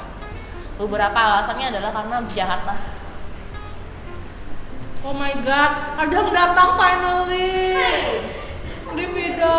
Beberapa 0.76 1.16
alasannya 1.16 1.66
adalah 1.72 1.90
karena 1.96 2.16
Jakarta. 2.28 2.74
Oh 5.02 5.14
my 5.16 5.34
god 5.42 5.72
ada 5.98 6.12
yang 6.14 6.30
datang 6.30 6.70
finally! 6.78 7.74
Di 8.92 9.04
video. 9.08 9.56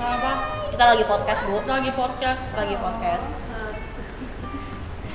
Apa. 0.00 0.32
Kita 0.72 0.84
lagi 0.96 1.04
podcast 1.04 1.40
bu. 1.44 1.60
Lagi 1.68 1.92
podcast. 1.92 2.40
Lagi 2.56 2.76
podcast 2.80 3.39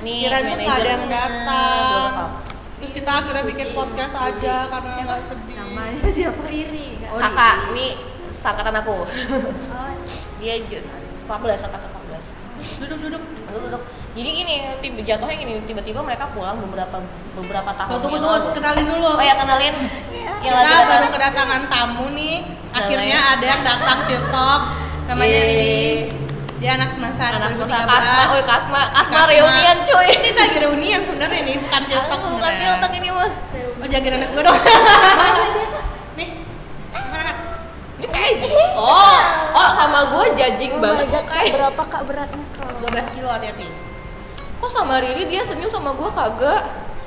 nih 0.04 0.16
Kirain 0.28 0.44
tuh 0.48 0.58
nggak 0.60 0.76
ada 0.76 0.90
yang 0.90 1.06
datang. 1.08 2.10
terus 2.76 2.92
kita 2.92 3.08
akhirnya 3.08 3.44
bikin 3.48 3.68
podcast 3.72 4.14
aja 4.20 4.68
karena 4.68 4.90
nggak 5.00 5.20
sedih. 5.32 5.56
Namanya 5.56 6.10
siapa? 6.12 6.42
Riri 6.44 6.88
kan? 7.00 7.10
Oh, 7.16 7.18
kakak 7.20 7.56
nih 7.72 7.92
sangkatan 8.28 8.74
aku. 8.84 8.96
Oh, 9.04 9.92
dia 10.40 10.54
ju- 10.60 10.84
14 11.26 11.66
angkatan 11.66 11.88
14 11.90 12.36
duduk 12.80 12.98
duduk. 13.08 13.22
Duduk 13.48 13.62
duduk. 13.68 13.82
Jadi 14.16 14.28
gini 14.32 14.54
tiba 14.80 15.00
jatuhnya 15.04 15.36
gini 15.36 15.52
tiba-tiba 15.68 16.00
mereka 16.00 16.24
pulang 16.32 16.56
beberapa 16.64 17.04
beberapa 17.36 17.68
tahun 17.76 17.92
oh, 17.92 18.00
tunggu 18.00 18.16
tunggu 18.16 18.48
kenalin 18.56 18.84
dulu. 18.88 19.10
Oh 19.16 19.24
ya 19.24 19.36
kenalin. 19.36 19.76
Lagi 19.76 20.44
kita 20.44 20.56
baru 20.56 20.84
datang 20.88 21.12
kedatangan 21.12 21.62
tamu 21.68 22.06
nih. 22.16 22.36
Akhirnya 22.72 23.18
ada 23.36 23.44
yang 23.44 23.62
datang 23.64 23.98
TikTok. 24.08 24.60
Namanya. 25.08 25.40
Riri 25.44 26.25
dia 26.56 26.70
anak 26.72 26.88
semasa 26.88 27.22
anak 27.28 27.52
masa 27.52 27.84
2013. 27.84 27.84
Kasma, 27.84 28.22
oh 28.24 28.40
Kasma, 28.40 28.82
Kasma 28.88 29.20
Kasma. 29.20 29.20
reunian 29.28 29.76
cuy. 29.84 30.08
ini 30.08 30.30
lagi 30.32 30.56
reunian 30.58 31.00
sebenarnya 31.04 31.38
ini 31.44 31.52
bukan 31.60 31.82
TikTok 31.84 32.06
Bukan 32.08 32.20
sebenarnya 32.24 32.68
tiltak 32.72 32.92
ini 32.96 33.08
mah. 33.12 33.30
oh 33.76 33.86
jagain 33.86 34.14
anak 34.16 34.28
gue 34.32 34.42
dong 34.42 34.56
nih 36.18 36.28
mana 36.92 37.32
Ini 37.96 38.06
kayak 38.08 38.34
oh, 38.72 39.20
oh 39.52 39.68
sama 39.72 40.00
gue 40.12 40.24
judging 40.32 40.72
oh 40.74 40.80
banget 40.80 41.04
kok 41.08 41.24
kayak. 41.28 41.52
berapa 41.52 41.82
kak 41.86 42.02
beratnya 42.04 42.44
kalau 42.56 42.72
12 42.84 43.14
kilo 43.16 43.28
hati-hati 43.28 43.68
Kok 44.56 44.70
sama 44.72 45.04
Riri 45.04 45.28
dia 45.28 45.44
senyum 45.44 45.68
sama 45.68 45.92
gue 45.92 46.08
kagak? 46.08 46.64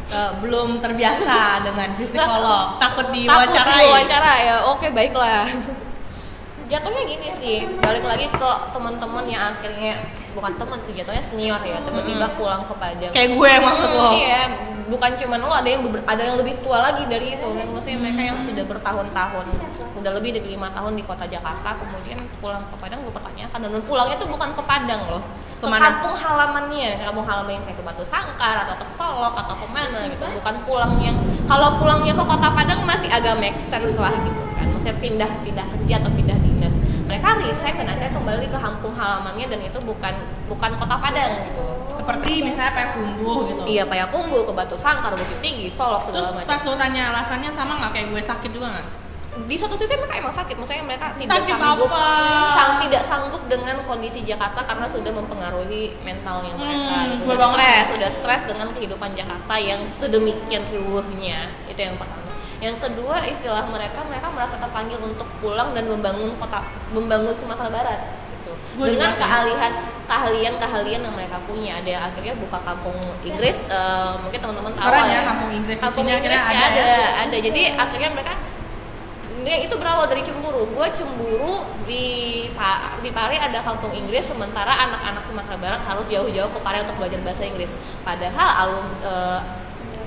Eh, 0.09 0.31
belum 0.41 0.77
terbiasa 0.77 1.37
dengan 1.65 1.89
psikolog 1.93 2.77
takut 2.77 3.09
Takut 3.09 3.13
diwawancarai 3.13 3.85
diwawancara 3.85 4.33
ya. 4.41 4.55
Oke, 4.69 4.89
baiklah. 4.89 5.45
Jatuhnya 6.69 7.01
gini 7.01 7.29
sih, 7.33 7.65
balik 7.81 8.05
lagi 8.05 8.29
ke 8.29 8.49
teman-teman 8.69 9.25
yang 9.25 9.57
akhirnya 9.57 9.97
bukan 10.37 10.53
teman 10.53 10.77
sih, 10.85 10.93
jatuhnya 10.93 11.17
senior 11.17 11.57
ya, 11.65 11.81
tiba-tiba 11.81 12.29
pulang 12.37 12.61
ke 12.69 12.77
Padang. 12.77 13.09
kayak 13.09 13.33
gue 13.33 13.51
maksud 13.57 13.89
lo 13.89 14.13
Iya, 14.13 14.41
bukan 14.85 15.17
cuma 15.17 15.41
lo, 15.41 15.49
ada 15.49 15.65
yang 15.65 15.81
ada 16.05 16.21
yang 16.21 16.37
lebih 16.37 16.61
tua 16.61 16.85
lagi 16.85 17.09
dari 17.09 17.33
itu 17.33 17.47
kan. 17.57 17.65
Maksudnya 17.73 17.97
mereka 17.97 18.21
yang 18.21 18.37
sudah 18.45 18.63
bertahun-tahun, 18.69 19.45
udah 19.97 20.11
lebih 20.21 20.29
dari 20.37 20.53
lima 20.53 20.69
tahun 20.69 20.93
di 20.93 21.01
kota 21.09 21.25
Jakarta, 21.25 21.73
kemudian 21.73 22.21
pulang 22.37 22.61
ke 22.69 22.77
Padang 22.77 23.01
gue 23.01 23.13
pertanyakan 23.17 23.57
dan 23.65 23.81
pulangnya 23.89 24.15
tuh 24.21 24.29
bukan 24.29 24.49
ke 24.53 24.61
Padang 24.61 25.01
loh, 25.09 25.21
ke 25.57 25.65
Ke 25.65 25.73
mana? 25.73 25.81
kampung 25.89 26.13
halamannya, 26.13 27.01
kampung 27.01 27.25
halaman 27.25 27.51
yang 27.57 27.63
kayak 27.65 27.77
ke 27.81 27.83
Batu 27.89 28.05
Sangkar 28.05 28.69
atau 28.69 28.77
ke 28.77 28.85
Solok 28.85 29.33
atau 29.33 29.57
ke 29.57 29.67
mana 29.73 30.05
gitu, 30.05 30.21
bukan 30.37 30.55
pulang 30.69 30.93
yang 31.01 31.17
kalau 31.49 31.81
pulangnya 31.81 32.13
ke 32.13 32.21
kota 32.21 32.53
Padang 32.53 32.85
masih 32.85 33.09
agak 33.09 33.41
make 33.41 33.57
sense 33.57 33.97
lah 33.97 34.13
gitu 34.21 34.41
kan, 34.53 34.69
maksudnya 34.69 34.97
pindah 35.01 35.31
pindah 35.41 35.65
kerja 35.65 35.97
atau 36.05 36.13
pindah 36.13 36.37
dinas. 36.37 36.48
Mereka 37.09 37.29
resign 37.39 37.73
dan 37.75 37.87
akhirnya 37.89 38.13
kembali 38.13 38.45
ke 38.45 38.57
kampung 38.57 38.93
halamannya 38.93 39.45
dan 39.47 39.59
itu 39.59 39.79
bukan 39.81 40.13
bukan 40.45 40.71
kota 40.75 40.95
Padang 40.95 41.33
gitu. 41.41 41.65
seperti 41.91 42.31
misalnya 42.43 42.71
kayak 42.71 42.89
kumbuh 42.93 43.37
gitu 43.45 43.61
Iya, 43.67 43.83
Payakumbuh, 43.83 44.41
ke 44.43 44.53
Batu 44.53 44.73
Sangkar, 44.73 45.11
Bukit 45.11 45.39
Tinggi, 45.39 45.67
Solok 45.67 45.99
terus 45.99 46.15
segala 46.15 46.31
macam. 46.33 46.47
pas 46.47 46.61
lo 46.63 46.73
tanya 46.75 47.03
alasannya 47.09 47.49
sama 47.49 47.73
nggak 47.75 47.91
kayak 47.91 48.07
gue 48.07 48.21
sakit 48.23 48.49
juga 48.49 48.67
nggak 48.71 48.87
Di 49.39 49.55
satu 49.55 49.71
sisi 49.73 49.95
mereka 49.95 50.19
emang 50.19 50.31
sakit, 50.31 50.51
maksudnya 50.53 50.83
mereka 50.83 51.15
tidak 51.15 51.31
Sakit 51.39 51.55
sanggup, 51.55 51.87
apa? 51.87 52.05
sang 52.51 52.73
tidak 52.81 53.03
sanggup 53.03 53.41
dengan 53.47 53.75
kondisi 53.83 54.19
Jakarta 54.21 54.61
karena 54.61 54.83
sudah 54.85 55.11
mempengaruhi 55.11 55.95
mentalnya 56.01 56.51
mereka. 56.53 56.91
Hmm, 56.93 57.07
gitu. 57.09 57.23
gue 57.23 57.29
Udah 57.29 57.39
banget. 57.39 57.55
stres, 57.55 57.85
sudah 57.89 58.09
stres 58.11 58.41
dengan 58.45 58.67
kehidupan 58.69 59.09
Jakarta 59.13 59.53
yang 59.55 59.79
sedemikian 59.85 60.63
riuhnya. 60.67 61.47
Itu 61.65 61.79
yang 61.79 61.95
pertama. 61.95 62.28
Yang 62.59 62.77
kedua 62.83 63.23
istilah 63.23 63.65
mereka, 63.71 64.03
mereka 64.03 64.27
merasa 64.35 64.59
terpanggil 64.59 64.99
untuk 64.99 65.27
pulang 65.39 65.71
dan 65.71 65.87
membangun 65.87 66.35
kota, 66.35 66.59
membangun 66.91 67.31
Sumatera 67.31 67.71
Barat. 67.71 67.99
Gitu. 68.35 68.51
Dengan 68.75 69.15
sih. 69.15 69.23
keahlian 69.23 69.73
keahlian-keahlian 70.07 71.01
yang 71.07 71.15
mereka 71.15 71.39
punya. 71.47 71.79
Ada 71.79 71.89
yang 71.89 72.03
akhirnya 72.03 72.33
buka 72.35 72.59
kampung 72.63 72.99
Inggris, 73.23 73.63
eh, 73.63 74.11
mungkin 74.19 74.39
teman-teman 74.43 74.71
tahu 74.75 74.85
Keren 74.91 75.03
lah 75.03 75.07
ya 75.07 75.21
kampung 75.23 75.51
Inggris 75.55 75.77
di 75.79 75.83
kampung 75.83 76.03
sini 76.03 76.11
Inggris 76.19 76.41
ada, 76.43 76.65
ada, 76.67 76.83
ya. 76.83 77.07
ada. 77.23 77.37
Jadi 77.39 77.61
akhirnya 77.79 78.09
mereka 78.11 78.33
dia 79.39 79.57
itu 79.63 79.75
berawal 79.79 80.05
dari 80.11 80.19
cemburu. 80.19 80.67
Gue 80.75 80.87
cemburu 80.91 81.63
di 81.87 82.05
di 82.99 83.09
Pare 83.15 83.39
ada 83.39 83.59
kampung 83.63 83.95
Inggris, 83.95 84.27
sementara 84.27 84.75
anak-anak 84.75 85.23
Sumatera 85.23 85.55
Barat 85.55 85.81
harus 85.87 86.05
jauh-jauh 86.11 86.51
ke 86.51 86.59
Pare 86.59 86.83
untuk 86.83 86.99
belajar 86.99 87.19
bahasa 87.23 87.47
Inggris. 87.47 87.71
Padahal 88.03 88.49
alum 88.67 88.87
eh, 88.99 89.39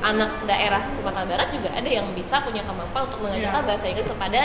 anak 0.03 0.31
daerah 0.45 0.83
Sumatera 0.83 1.23
Barat 1.25 1.49
juga 1.51 1.71
ada 1.71 1.87
yang 1.87 2.11
bisa 2.11 2.43
punya 2.43 2.61
kemampuan 2.61 3.07
untuk 3.07 3.23
mengajarkan 3.23 3.62
Iya. 3.62 3.69
bahasa 3.69 3.85
Inggris 3.87 4.05
kepada 4.05 4.41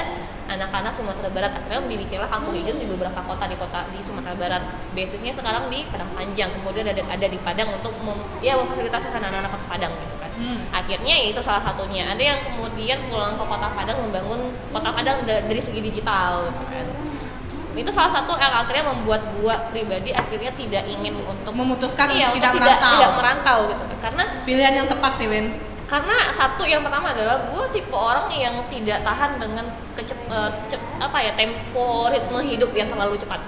anak-anak 0.47 0.93
Sumatera 0.93 1.29
Barat. 1.29 1.51
Akhirnya 1.51 1.81
dibikinlah 1.83 2.25
kampung 2.27 2.53
Inggris 2.53 2.77
di 2.77 2.85
beberapa 2.85 3.19
kota 3.19 3.45
di 3.45 3.55
kota 3.55 3.83
di 3.89 3.99
Sumatera 4.01 4.35
Barat. 4.35 4.61
Basisnya 4.93 5.33
sekarang 5.33 5.67
di 5.67 5.83
Padang 5.85 6.13
Panjang 6.13 6.49
kemudian 6.51 6.85
ada 6.85 7.01
ada 7.01 7.27
di 7.27 7.37
Padang 7.37 7.69
untuk 7.71 7.93
mem, 7.99 8.15
ya 8.39 8.53
memfasilitasi 8.55 9.09
anak-anak 9.11 9.51
ke 9.51 9.59
Padang 9.67 9.93
gitu 9.93 10.15
kan. 10.15 10.25
Hmm. 10.37 10.61
akhirnya 10.69 11.17
ya 11.17 11.33
itu 11.33 11.41
salah 11.41 11.65
satunya. 11.65 12.05
Ada 12.07 12.21
yang 12.23 12.39
kemudian 12.39 12.97
pulang 13.09 13.33
ke 13.33 13.41
kota 13.41 13.73
Padang 13.73 13.97
membangun 13.99 14.37
kota 14.69 14.93
Padang 14.93 15.25
da- 15.25 15.41
dari 15.41 15.57
segi 15.57 15.81
digital 15.81 16.45
gitu 16.47 16.65
kan 16.69 16.85
itu 17.77 17.91
salah 17.91 18.09
satu 18.11 18.33
yang 18.35 18.49
akhirnya 18.51 18.85
membuat 18.85 19.21
gua 19.37 19.69
pribadi 19.69 20.09
akhirnya 20.09 20.49
tidak 20.51 20.83
ingin 20.85 21.13
untuk 21.19 21.53
Memutuskan 21.53 22.09
iya, 22.09 22.33
untuk 22.33 22.41
untuk 22.41 22.57
tidak 22.57 22.75
merantau. 22.75 22.91
tidak 22.97 23.11
merantau 23.13 23.57
gitu 23.69 23.83
kan. 23.85 23.97
karena 24.01 24.23
Pilihan 24.43 24.73
yang 24.75 24.87
tepat 24.87 25.11
sih 25.15 25.27
Win. 25.27 25.45
karena 25.85 26.15
satu 26.31 26.63
yang 26.63 26.81
pertama 26.81 27.15
adalah 27.15 27.47
gue 27.47 27.63
tipe 27.71 27.95
orang 27.95 28.27
yang 28.29 28.59
tidak 28.67 28.99
tahan 28.99 29.39
dengan 29.39 29.63
kecep, 29.93 30.19
eh, 30.27 30.49
cep- 30.67 30.83
apa 30.99 31.17
ya 31.21 31.31
tempo 31.31 31.87
ritme 32.07 32.39
hidup 32.43 32.73
yang 32.73 32.87
terlalu 32.87 33.15
cepat 33.15 33.39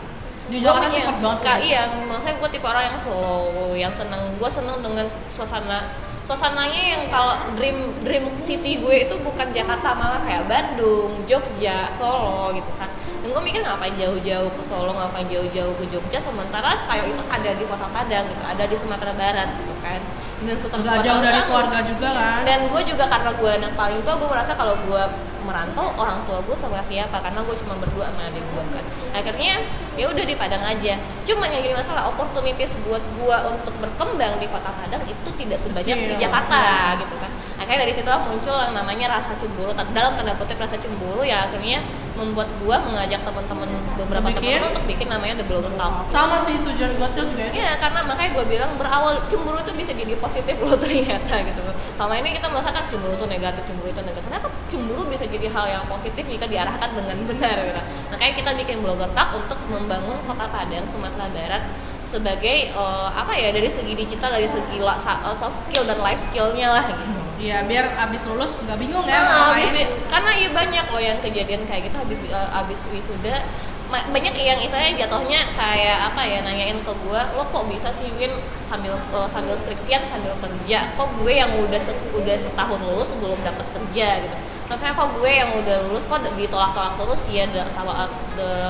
Di 0.48 0.58
Gua 0.58 0.74
Jakarta 0.74 0.88
punya- 0.88 0.98
cepet 1.04 1.18
banget 1.20 1.40
sih. 1.44 1.62
Iya 1.68 1.82
maksudnya 2.02 2.36
gue 2.38 2.50
tipe 2.50 2.66
orang 2.66 2.84
yang 2.86 2.98
slow 2.98 3.44
yang 3.76 3.92
seneng 3.92 4.22
gue 4.36 4.50
seneng 4.50 4.78
dengan 4.80 5.06
suasana 5.28 5.80
suasananya 6.24 6.82
yang 6.88 7.04
kalau 7.10 7.34
dream 7.54 7.78
dream 8.02 8.26
city 8.38 8.78
gue 8.78 8.96
itu 9.04 9.16
bukan 9.20 9.50
Jakarta 9.50 9.92
malah 9.92 10.22
kayak 10.22 10.46
Bandung 10.46 11.26
Jogja 11.26 11.90
Solo 11.90 12.54
gitu 12.54 12.70
kan 12.78 12.86
dan 13.30 13.38
gue 13.38 13.46
mikir 13.46 13.62
ngapain 13.62 13.94
jauh-jauh 13.94 14.50
ke 14.58 14.64
Solo 14.66 14.90
ngapain 14.98 15.22
jauh-jauh 15.30 15.74
ke 15.78 15.86
Jogja 15.94 16.18
sementara 16.18 16.74
kayak 16.74 17.14
itu 17.14 17.22
ada 17.30 17.52
di 17.54 17.62
kota 17.70 17.86
Padang 17.94 18.26
gitu 18.26 18.42
ada 18.42 18.64
di 18.66 18.74
Sumatera 18.74 19.14
Barat 19.14 19.50
gitu 19.54 19.74
kan 19.86 20.02
dan 20.50 20.56
setelah 20.58 20.98
Gak 20.98 21.06
jauh 21.06 21.22
dari 21.22 21.42
keluarga 21.46 21.80
juga 21.86 22.10
kan. 22.10 22.42
dan 22.42 22.60
gue 22.74 22.82
juga 22.90 23.06
karena 23.06 23.30
gue 23.38 23.52
anak 23.62 23.72
paling 23.78 24.02
tua 24.02 24.14
gue 24.18 24.30
merasa 24.34 24.58
kalau 24.58 24.74
gue 24.82 25.04
merantau 25.46 25.94
orang 25.94 26.26
tua 26.26 26.42
gue 26.42 26.58
sama 26.58 26.82
siapa 26.82 27.22
karena 27.22 27.46
gue 27.46 27.56
cuma 27.62 27.78
berdua 27.78 28.10
sama 28.10 28.34
adik 28.34 28.42
gue 28.42 28.64
kan 28.74 28.86
akhirnya 29.14 29.54
ya 29.94 30.06
udah 30.10 30.26
di 30.26 30.34
Padang 30.34 30.66
aja 30.66 30.98
cuma 31.30 31.46
yang 31.54 31.62
jadi 31.62 31.78
masalah 31.78 32.10
opportunities 32.10 32.82
buat 32.82 33.06
gue 33.14 33.38
untuk 33.46 33.78
berkembang 33.78 34.42
di 34.42 34.50
kota 34.50 34.74
Padang 34.74 35.06
itu 35.06 35.30
tidak 35.38 35.60
sebanyak 35.62 35.98
di 36.02 36.18
Kecil. 36.18 36.22
Jakarta 36.26 36.98
gitu 36.98 37.14
kan 37.22 37.30
akhirnya 37.70 37.86
dari 37.86 37.94
situ 37.94 38.10
muncul 38.10 38.58
yang 38.58 38.74
namanya 38.74 39.06
rasa 39.14 39.38
cemburu 39.38 39.70
dalam 39.94 40.18
tanda 40.18 40.34
kutip 40.42 40.58
rasa 40.58 40.74
cemburu 40.82 41.22
ya 41.22 41.46
akhirnya 41.46 41.86
membuat 42.18 42.50
gue 42.60 42.76
mengajak 42.76 43.22
teman-teman 43.24 43.70
beberapa 43.96 44.28
teman 44.34 44.62
untuk 44.74 44.84
bikin 44.90 45.08
namanya 45.08 45.40
The 45.40 45.46
Blogger 45.48 45.72
Talk 45.80 46.04
Sama 46.12 46.44
sih 46.44 46.60
tujuan 46.60 46.92
gue 47.00 47.08
tuh 47.16 47.26
juga. 47.32 47.48
Iya, 47.56 47.80
karena 47.80 48.04
makanya 48.04 48.32
gue 48.36 48.46
bilang 48.50 48.72
berawal 48.76 49.24
cemburu 49.32 49.56
itu 49.64 49.72
bisa 49.72 49.96
jadi 49.96 50.20
positif 50.20 50.60
loh 50.60 50.76
ternyata 50.84 51.40
gitu. 51.48 51.62
Selama 51.96 52.14
ini 52.20 52.36
kita 52.36 52.52
merasakan 52.52 52.84
cemburu 52.92 53.14
itu 53.16 53.28
negatif, 53.30 53.64
cemburu 53.64 53.88
itu 53.88 54.02
negatif. 54.04 54.28
Ternyata 54.28 54.48
cemburu 54.68 55.02
bisa 55.08 55.24
jadi 55.30 55.48
hal 55.48 55.66
yang 55.80 55.84
positif 55.88 56.24
jika 56.28 56.46
diarahkan 56.50 56.90
dengan 56.92 57.18
benar 57.24 57.56
gitu. 57.64 57.82
Makanya 58.12 58.34
kita 58.36 58.52
bikin 58.66 58.78
blogger 58.84 59.10
talk 59.16 59.30
untuk 59.40 59.58
membangun 59.72 60.18
kota 60.28 60.46
Padang, 60.52 60.84
Sumatera 60.90 61.32
Barat 61.32 61.64
sebagai 62.04 62.74
eh, 62.74 63.10
apa 63.14 63.32
ya 63.38 63.54
dari 63.56 63.70
segi 63.72 63.96
digital, 63.96 64.36
dari 64.36 64.50
segi 64.50 64.82
eh, 64.84 65.36
soft 65.40 65.70
skill 65.70 65.88
dan 65.88 66.04
life 66.04 66.20
skillnya 66.20 66.68
lah 66.74 66.84
gitu. 66.84 67.29
Iya 67.40 67.64
biar 67.64 67.86
abis 67.96 68.28
lulus 68.28 68.52
nggak 68.68 68.78
bingung 68.78 69.06
ya. 69.08 69.16
Ah, 69.16 69.56
habis 69.56 69.72
ngapain. 69.72 69.72
bi- 69.80 69.92
karena 70.12 70.32
iya 70.36 70.50
banyak 70.52 70.86
loh 70.92 71.00
yang 71.02 71.18
kejadian 71.24 71.64
kayak 71.64 71.88
gitu 71.88 71.96
habis 71.96 72.20
eh, 72.28 72.50
habis 72.52 72.80
wisuda. 72.92 73.36
Banyak 73.90 74.38
yang 74.38 74.60
istilahnya 74.62 74.94
jatuhnya 75.02 75.42
kayak 75.58 76.14
apa 76.14 76.22
ya 76.22 76.46
nanyain 76.46 76.78
ke 76.78 76.94
gue 76.94 77.22
lo 77.34 77.42
kok 77.50 77.66
bisa 77.74 77.90
sih 77.90 78.06
Win 78.20 78.30
sambil 78.62 78.94
eh, 78.94 79.28
sambil 79.32 79.56
skripsian 79.56 80.04
sambil 80.04 80.36
kerja? 80.38 80.92
Kok 81.00 81.24
gue 81.24 81.32
yang 81.32 81.50
udah 81.64 81.80
se- 81.80 81.96
udah 82.12 82.36
setahun 82.36 82.80
lulus 82.84 83.16
belum 83.18 83.40
dapat 83.42 83.66
kerja? 83.72 84.20
Gitu. 84.20 84.38
Tapi 84.70 84.86
kok 84.94 85.10
gue 85.18 85.32
yang 85.32 85.50
udah 85.56 85.78
lulus 85.90 86.06
kok 86.06 86.22
ditolak-tolak 86.36 86.94
terus 87.00 87.24
ya 87.32 87.48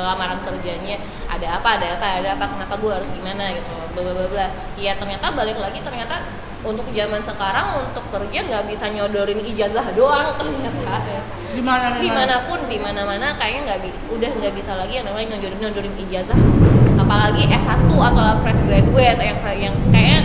lamaran 0.05 0.39
kerjanya? 0.45 0.95
Ada 1.25 1.57
apa 1.59 1.69
ada 1.81 1.87
apa 1.99 2.07
ada 2.21 2.29
apa? 2.37 2.45
Kenapa 2.47 2.73
gue 2.79 2.91
harus 2.93 3.09
gimana? 3.11 3.49
Gitu. 3.51 3.73
Bla 3.97 4.01
bla 4.13 4.25
bla 4.29 4.47
ya 4.77 4.93
ternyata 4.95 5.33
balik 5.33 5.57
lagi 5.57 5.81
ternyata 5.81 6.21
untuk 6.59 6.83
zaman 6.91 7.23
sekarang 7.23 7.79
untuk 7.79 8.03
kerja 8.11 8.39
nggak 8.43 8.63
bisa 8.67 8.91
nyodorin 8.91 9.39
ijazah 9.47 9.95
doang 9.95 10.27
ternyata. 10.39 10.99
Ya 11.07 11.21
Gimana? 11.55 11.85
Nih? 11.95 12.01
di 12.03 12.09
mana 12.11 12.35
pun 12.45 12.59
di 12.67 12.77
mana 12.77 13.01
mana 13.07 13.33
kayaknya 13.39 13.61
nggak 13.73 13.79
bi- 13.87 13.99
udah 14.11 14.31
nggak 14.43 14.53
bisa 14.53 14.75
lagi 14.75 14.99
yang 14.99 15.07
namanya 15.07 15.35
nyodorin 15.39 15.59
nyodorin 15.63 15.95
ijazah. 16.07 16.37
Apalagi 16.99 17.47
S1 17.47 17.87
atau 17.87 18.23
fresh 18.43 18.61
graduate 18.67 19.19
yang 19.23 19.39
yang 19.55 19.75
kayaknya 19.89 20.19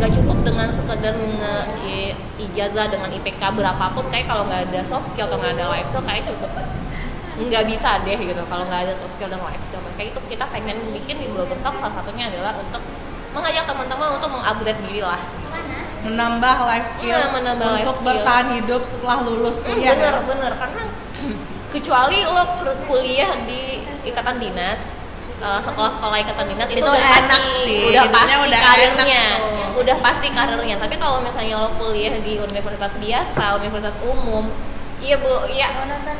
nggak 0.00 0.10
cukup 0.16 0.38
dengan 0.42 0.68
sekedar 0.72 1.14
nge 1.14 2.16
ijazah 2.48 2.88
dengan 2.88 3.12
IPK 3.12 3.42
berapapun. 3.52 4.08
Kayak 4.08 4.32
kalau 4.32 4.48
nggak 4.48 4.72
ada 4.72 4.80
soft 4.82 5.12
skill 5.12 5.28
atau 5.28 5.36
nggak 5.36 5.60
ada 5.60 5.66
life 5.68 5.88
skill 5.92 6.04
kayak 6.08 6.24
cukup. 6.24 6.50
Nggak 7.34 7.64
bisa 7.68 8.00
deh 8.08 8.18
gitu 8.18 8.42
kalau 8.48 8.64
nggak 8.66 8.88
ada 8.88 8.94
soft 8.96 9.12
skill 9.20 9.28
dan 9.28 9.38
life 9.44 9.60
skill. 9.60 9.84
Makanya 9.84 10.16
itu 10.16 10.20
kita 10.32 10.44
pengen 10.48 10.80
bikin 10.96 11.20
di 11.20 11.28
blogger 11.28 11.60
talk 11.60 11.76
salah 11.76 11.92
satunya 12.00 12.32
adalah 12.32 12.56
untuk 12.56 12.80
mengajak 13.34 13.66
teman-teman 13.66 14.08
untuk 14.16 14.30
mengupgrade 14.30 14.78
diri 14.86 15.02
lah 15.02 15.18
Menambah 16.04 16.56
life 16.64 16.88
skill 16.90 17.16
Iya, 17.16 17.32
menambah 17.32 17.64
life 17.66 17.80
untuk 17.82 17.96
skill. 17.96 18.06
bertahan 18.06 18.46
hidup 18.54 18.82
setelah 18.84 19.18
lulus 19.20 19.56
Hmm, 19.56 19.66
kuliah. 19.66 19.90
bener 19.90 20.12
ya? 20.12 20.22
bener 20.22 20.52
karena 20.54 20.82
kecuali 21.70 22.18
lo 22.22 22.44
kuliah 22.84 23.32
di 23.42 23.62
ikatan 24.04 24.36
dinas 24.36 24.92
eh, 25.36 25.60
sekolah-sekolah 25.60 26.16
ikatan 26.20 26.46
dinas 26.46 26.68
itu, 26.68 26.78
Itu 26.78 26.86
udah 26.86 27.08
enak 27.18 27.40
pasti, 27.40 27.64
sih, 27.64 27.80
udah 27.88 28.04
pasti 28.06 28.34
udah 28.38 28.60
karirnya 28.60 29.02
enak 29.02 29.40
tuh. 29.40 29.80
udah 29.80 29.96
pasti 29.98 30.28
karirnya 30.28 30.76
tapi 30.76 30.94
kalau 30.94 31.18
misalnya 31.18 31.56
lo 31.58 31.70
kuliah 31.74 32.14
di 32.16 32.38
universitas 32.38 32.94
biasa 32.94 33.44
universitas 33.56 33.96
umum 34.00 34.46
iya 35.00 35.16
bu 35.16 35.26
ya 35.50 35.66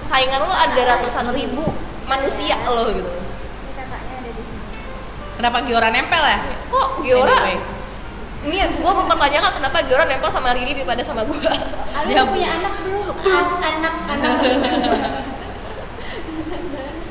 saingan 0.03 0.41
lo 0.41 0.51
ada 0.51 0.81
ratusan 0.91 1.31
ribu 1.31 1.63
manusia 2.05 2.57
lo 2.65 2.89
gitu 2.91 3.07
Ini 3.07 3.73
kakaknya 3.75 4.15
ada 4.19 4.31
di 4.31 4.43
sini. 4.43 4.65
Kenapa 5.35 5.59
Giora 5.63 5.89
nempel 5.89 6.23
ya? 6.23 6.39
kok 6.67 6.89
Giora 7.01 7.37
Anyway. 7.39 7.57
Ini 8.45 8.57
gue 8.61 8.93
mempertanyakan 8.95 9.51
kenapa 9.55 9.79
Giora 9.85 10.05
nempel 10.05 10.29
sama 10.29 10.53
Riri 10.53 10.73
daripada 10.75 11.01
sama 11.01 11.25
gue 11.25 11.41
Dia- 12.05 12.21
udah 12.21 12.27
punya 12.29 12.49
anak 12.53 12.73
belum? 12.79 13.17
anak 13.59 13.95
anak. 14.07 14.35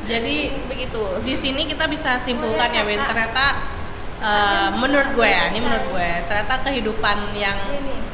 Jadi 0.04 0.36
begitu. 0.67 1.02
Di 1.24 1.34
sini 1.34 1.63
kita 1.63 1.88
bisa 1.88 2.19
simpulkan 2.19 2.69
ya 2.69 2.84
Win. 2.84 3.00
Ternyata 3.00 3.46
eh, 4.19 4.67
menurut 4.78 5.10
gue 5.15 5.26
ya 5.26 5.50
ini 5.50 5.60
menurut 5.60 5.86
gue 5.89 6.10
ternyata 6.28 6.56
kehidupan 6.62 7.17
yang 7.34 7.56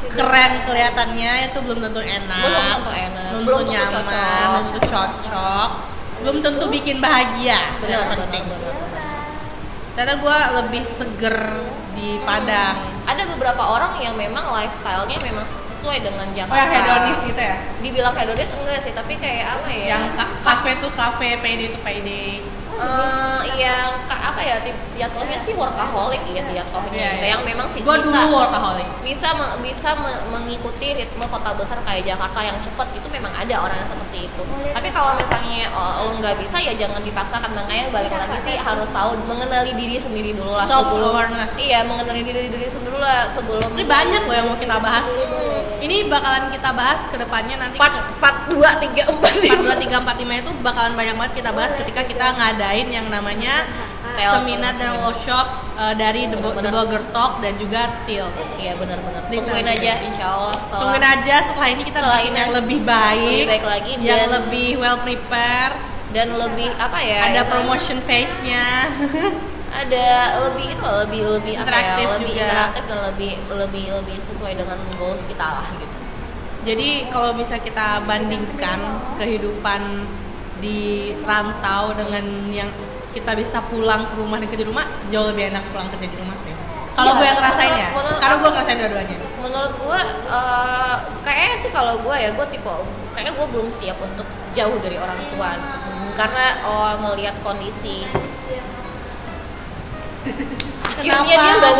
keren 0.09 0.51
kelihatannya 0.63 1.31
itu 1.49 1.57
belum 1.61 1.79
tentu 1.81 2.01
enak 2.01 2.41
Belum 2.41 2.65
tentu 2.81 2.91
enak, 2.91 3.25
belum 3.29 3.43
belum 3.45 3.59
tentu 3.61 3.71
nyaman 3.73 3.93
cocok. 3.93 4.47
belum 4.49 4.63
tentu 4.65 4.79
cocok 4.87 5.69
belum 6.19 6.37
tentu 6.43 6.65
bikin 6.67 6.97
bahagia. 6.99 7.59
Benar 7.79 7.89
yang 7.89 8.03
benar 8.05 8.17
penting. 8.27 8.43
benar 8.43 8.59
benar 8.75 8.88
ternyata 9.99 10.15
gue 10.15 10.37
lebih 10.63 10.83
seger 10.87 11.37
di 11.91 12.15
Padang 12.23 13.03
ada 13.03 13.27
beberapa 13.35 13.59
orang 13.59 13.99
yang 13.99 14.15
memang 14.15 14.47
lifestyle-nya 14.47 15.19
memang 15.19 15.43
sesuai 15.43 15.99
dengan 15.99 16.23
oh 16.23 16.35
Jakarta. 16.39 16.55
yang 16.55 16.71
hedonis 16.71 17.19
gitu 17.19 17.41
ya 17.43 17.55
Dibilang 17.83 18.15
hedonis 18.15 18.47
enggak 18.47 18.79
sih, 18.79 18.95
tapi 18.95 19.19
kayak 19.19 19.59
apa 19.59 19.67
ya? 19.67 19.99
yang 19.99 20.03
ka- 20.15 20.39
kafe 20.39 20.79
tuh 20.79 20.87
kafe 20.95 21.35
PD 21.43 21.75
tuh 21.75 21.83
PD 21.83 22.39
eh 22.79 23.39
yang 23.59 23.91
apa 24.09 24.41
ya? 24.41 24.55
Jatuhnya 24.99 25.39
sih 25.39 25.55
workaholic 25.55 26.19
ya 26.31 26.43
jatuhnya. 26.43 26.91
Iya, 26.91 27.09
gitu. 27.11 27.23
iya. 27.23 27.27
Yang 27.35 27.41
memang 27.47 27.67
sih 27.67 27.79
gue 27.83 27.95
bisa 27.95 28.07
dulu 28.07 28.25
workaholic 28.35 28.87
bisa 28.99 29.27
me- 29.35 29.57
bisa 29.63 29.89
me- 29.95 30.23
mengikuti 30.31 30.93
ritme 30.93 31.25
kota 31.27 31.55
besar 31.55 31.79
kayak 31.83 32.03
Jakarta 32.05 32.39
yang 32.43 32.57
cepat 32.59 32.87
itu 32.93 33.07
memang 33.09 33.31
ada 33.31 33.55
orang 33.59 33.77
yang 33.79 33.89
seperti 33.89 34.27
itu. 34.27 34.43
Tapi 34.75 34.87
kalau 34.91 35.15
misalnya 35.15 35.71
oh, 35.71 36.07
lo 36.07 36.11
nggak 36.19 36.35
bisa 36.39 36.57
ya 36.59 36.73
jangan 36.75 37.01
dipaksakan 37.01 37.51
makanya 37.55 37.91
balik 37.91 38.11
lagi 38.11 38.37
sih 38.43 38.55
harus 38.59 38.89
tahu 38.91 39.15
mengenali 39.27 39.71
diri 39.75 39.97
sendiri 39.97 40.31
dulu 40.35 40.51
lah 40.53 40.67
sebelum 40.67 41.11
awareness. 41.15 41.51
iya 41.55 41.79
mengenali 41.83 42.21
diri 42.23 42.47
diri 42.47 42.67
sendiri 42.67 42.91
dulu 42.91 42.99
lah 42.99 43.27
sebelum 43.27 43.69
ini 43.75 43.85
banyak 43.85 44.21
loh 44.25 44.35
yang 44.35 44.47
mau 44.47 44.57
kita 44.57 44.77
bahas 44.79 45.07
ini 45.79 46.05
bakalan 46.05 46.49
kita 46.49 46.69
bahas 46.71 47.01
ke 47.05 47.15
depannya 47.15 47.55
nanti 47.57 47.75
part 47.75 47.91
part 48.17 48.47
dua 48.47 48.77
tiga 48.77 49.07
empat 49.07 49.31
Part 49.39 49.61
2, 49.61 49.87
3, 49.87 50.03
4, 50.03 50.23
5 50.27 50.41
itu 50.41 50.51
bakalan 50.59 50.93
banyak 50.93 51.15
banget 51.15 51.33
kita 51.37 51.51
bahas 51.51 51.71
ketika 51.75 52.01
kita 52.03 52.25
ngadain 52.31 52.87
yang 52.87 53.07
namanya 53.07 53.63
seminar 54.19 54.75
dan 54.75 54.99
workshop 54.99 55.47
uh, 55.75 55.95
dari 55.95 56.27
The, 56.27 56.35
Bo- 56.35 56.51
The 56.51 56.59
Bener-bener. 56.59 56.71
Blogger 56.75 57.03
Talk 57.09 57.39
dan 57.39 57.55
juga 57.55 57.87
TIL. 58.03 58.27
Iya 58.57 58.75
benar-benar. 58.75 59.21
Di 59.25 59.39
Tungguin 59.39 59.63
aja 59.65 59.91
insya 60.01 60.25
Allah 60.27 60.53
setelah 60.53 60.81
Tungguin 60.83 61.05
aja 61.07 61.35
setelah 61.39 61.69
ini 61.69 61.81
kita 61.81 61.97
Setelah 61.97 62.19
bikin 62.19 62.27
ini 62.27 62.37
yang 62.37 62.51
lebih 62.51 62.79
baik, 62.83 63.23
lebih 63.23 63.47
baik 63.47 63.65
lagi 63.65 63.91
yang 63.97 64.19
dan- 64.19 64.31
lebih 64.35 64.69
well 64.75 64.99
prepared, 64.99 65.73
dan 66.11 66.27
lebih 66.33 66.67
apa 66.75 66.99
ya? 66.99 67.19
ada 67.31 67.41
promotion 67.47 67.97
pace-nya. 68.03 68.65
Ada 69.69 70.07
lebih 70.43 70.65
itu 70.69 70.83
lebih 70.83 71.21
lebih 71.37 71.53
apa 71.55 71.63
Interaktif 71.63 72.05
ya? 72.05 72.13
Lebih 72.15 72.33
juga. 72.33 72.43
interaktif 72.43 72.83
dan 72.87 72.99
lebih 73.07 73.31
lebih 73.53 73.85
lebih 74.01 74.17
sesuai 74.17 74.53
dengan 74.57 74.77
goals 74.97 75.23
kita 75.25 75.47
lah 75.47 75.67
gitu. 75.77 75.97
Jadi 76.67 76.89
kalau 77.07 77.31
bisa 77.33 77.55
kita 77.57 78.03
bandingkan 78.03 78.79
kehidupan 79.15 79.81
di 80.59 81.13
rantau 81.23 81.95
dengan 81.95 82.25
yang 82.51 82.67
kita 83.09 83.31
bisa 83.33 83.63
pulang 83.71 84.05
ke 84.05 84.13
rumah 84.19 84.37
dan 84.37 84.47
kerja 84.51 84.61
di 84.61 84.69
rumah 84.69 84.85
jauh 85.09 85.31
lebih 85.31 85.49
enak 85.49 85.63
pulang 85.71 85.87
kerja 85.95 86.07
di 86.07 86.17
rumah 86.19 86.35
sih. 86.43 86.51
Kalau 86.93 87.15
Iya, 87.15 87.17
gue 87.17 87.25
yang 87.31 87.37
ngerasain 87.39 87.73
ya, 87.73 87.87
karena 87.95 88.11
aku- 88.19 88.39
gue 88.43 88.49
ngerasain 88.51 88.77
dua-duanya. 88.77 89.17
Menurut 89.39 89.73
gua 89.79 89.99
eh, 90.03 90.95
sih 91.59 91.71
kalau 91.75 91.99
gue 91.99 92.15
ya 92.15 92.29
gue 92.31 92.45
tipe 92.49 92.71
kayaknya 93.13 93.31
gue 93.35 93.47
belum 93.51 93.67
siap 93.67 93.99
untuk 93.99 94.25
jauh 94.55 94.77
dari 94.79 94.95
orang 94.95 95.19
tua 95.35 95.51
Hmm, 95.59 96.09
karena 96.15 96.45
oh 96.63 96.91
ngelihat 97.03 97.35
kondisi 97.43 98.07
Kenapa 100.99 101.25
dia 101.31 101.53
ada- 101.71 101.79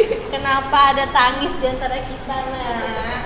Kenapa 0.34 0.78
ada 0.92 1.04
tangis 1.08 1.52
di 1.56 1.66
antara 1.66 1.96
kita 1.98 2.36
nah? 2.36 3.22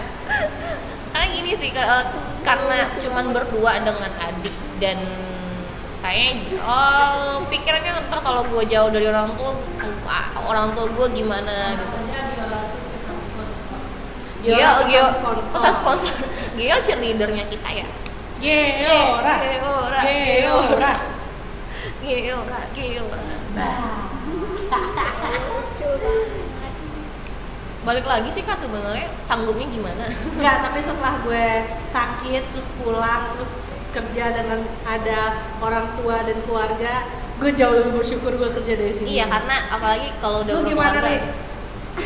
karena 1.13 1.27
gini 1.29 1.53
sih 1.53 1.69
eh, 1.69 2.05
karena 2.41 2.77
cuman 2.97 3.25
berdua 3.31 3.77
dengan 3.79 4.09
adik 4.17 4.55
dan 4.81 4.97
kayaknya 6.01 6.57
oh 6.65 7.45
pikirannya 7.47 7.93
ntar 8.09 8.19
kalau 8.19 8.43
gue 8.43 8.65
jauh 8.65 8.89
dari 8.89 9.07
orang 9.07 9.29
tua 9.37 9.53
orang 10.43 10.73
tua 10.73 10.89
gue 10.89 11.07
gimana 11.13 11.77
gitu 11.77 11.99
Gio, 14.43 14.59
Gio, 14.91 15.07
pesan 15.55 15.71
sponsor. 15.73 16.19
Gio 16.59 16.75
cheerleadernya 16.83 17.47
kita 17.47 17.69
ya. 17.71 17.87
Geora. 18.43 19.35
Geora, 19.39 20.01
Geora. 20.03 20.93
Geora, 22.03 22.61
Geora. 22.75 23.31
Balik 27.83 28.07
lagi 28.07 28.31
sih 28.31 28.43
kak 28.43 28.55
sebenarnya 28.55 29.11
canggungnya 29.27 29.67
gimana? 29.67 30.07
Enggak, 30.33 30.57
tapi 30.63 30.79
setelah 30.79 31.15
gue 31.21 31.47
sakit 31.89 32.43
terus 32.49 32.69
pulang 32.79 33.35
terus 33.35 33.51
kerja 33.91 34.25
dengan 34.33 34.59
ada 34.87 35.21
orang 35.59 35.91
tua 35.95 36.23
dan 36.23 36.39
keluarga, 36.43 36.95
gue 37.37 37.51
jauh 37.53 37.75
lebih 37.75 37.93
bersyukur 37.95 38.33
gue 38.33 38.51
kerja 38.55 38.73
dari 38.75 38.93
sini. 38.95 39.09
iya 39.13 39.27
karena 39.27 39.69
apalagi 39.69 40.09
kalau 40.17 40.41
udah 40.41 40.53
Lu 40.55 40.63
gimana, 40.65 40.97
berkeluarga. 40.97 41.51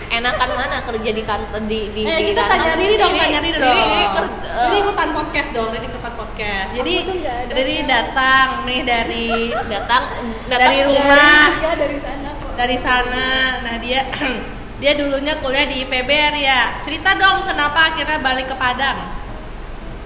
Enakan 0.08 0.50
mana 0.50 0.82
kerja 0.82 1.10
di 1.12 1.22
kantor 1.22 1.62
di 1.62 1.94
di 1.94 2.02
Eh, 2.02 2.18
di 2.18 2.24
kita 2.26 2.42
kantor? 2.42 2.58
tanya 2.58 2.74
diri 2.74 2.94
dong, 2.96 3.12
Ini- 3.12 3.20
tanya 3.20 3.38
diri 3.38 3.54
ini- 3.54 3.62
dong. 3.62 3.78
ini 3.78 4.06
ker- 4.08 4.34
eh, 4.34 4.58
Jadi 4.58 4.76
ikutan 4.80 5.08
podcast 5.14 5.48
dong, 5.52 5.68
jadi 5.70 5.86
ikutan 5.86 6.14
podcast. 6.16 6.68
Jadi 6.74 6.92
ada. 6.98 7.54
jadi 7.54 7.74
datang 7.86 8.46
nih 8.66 8.80
dari 8.82 9.26
datang 9.76 10.02
datang 10.48 10.72
dari 10.72 10.78
rumah, 10.82 11.46
Iya 11.54 11.72
dari 11.76 11.98
sana. 12.00 12.25
Dari 12.56 12.76
sana. 12.76 13.28
Nah 13.60 13.76
dia 13.78 14.00
dia 14.80 14.92
dulunya 14.92 15.36
kuliah 15.38 15.64
di 15.64 15.84
IPBR 15.84 16.34
ya. 16.34 16.80
Cerita 16.80 17.14
dong 17.14 17.44
kenapa 17.44 17.92
akhirnya 17.92 18.18
balik 18.18 18.48
ke 18.48 18.56
Padang? 18.56 18.98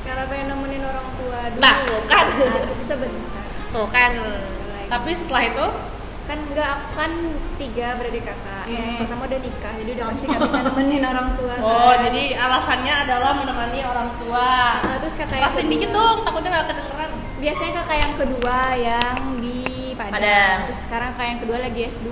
Karena 0.02 0.24
pengen 0.26 0.46
nemenin 0.48 0.82
orang 0.82 1.06
tua 1.14 1.40
dulu. 1.48 1.60
Nah, 1.60 1.74
kan. 2.04 2.24
sebentar. 2.28 2.74
Bisa 2.76 2.94
bentar. 2.94 3.44
tuh 3.70 3.86
kan 3.88 4.10
Tapi 4.90 5.10
setelah 5.14 5.44
itu 5.46 5.66
kan 6.26 6.38
enggak 6.40 6.68
aku 6.76 6.88
kan 6.96 7.12
tiga 7.56 7.94
beradik 7.94 8.22
kakak 8.22 8.62
Hmm. 8.62 8.70
yang 8.70 9.02
pertama 9.02 9.26
udah 9.26 9.40
nikah 9.40 9.72
jadi 9.76 9.90
udah 9.92 10.06
pasti 10.06 10.24
nggak 10.26 10.40
bisa 10.40 10.58
nemenin 10.62 11.02
orang 11.02 11.28
tua 11.34 11.54
Oh, 11.58 11.90
kan. 11.90 12.06
jadi 12.06 12.22
alasannya 12.36 12.94
adalah 13.00 13.30
menemani 13.34 13.80
orang 13.82 14.08
tua. 14.14 14.50
Nah, 14.80 14.96
terus 14.98 15.14
kakak 15.14 15.36
yang 15.36 15.50
kedua- 15.50 15.70
dikit 15.70 15.90
dong, 15.90 16.16
takutnya 16.22 16.50
nggak 16.52 16.66
kedengeran. 16.68 17.10
biasanya 17.40 17.72
kakak 17.76 17.98
yang 17.98 18.14
kedua 18.14 18.58
yang 18.76 19.16
di 19.38 19.59
Padang, 20.02 20.14
Padang. 20.16 20.56
terus 20.64 20.80
sekarang 20.80 21.08
kakak 21.12 21.26
yang 21.28 21.40
kedua 21.40 21.58
lagi 21.60 21.80
S2 21.84 22.08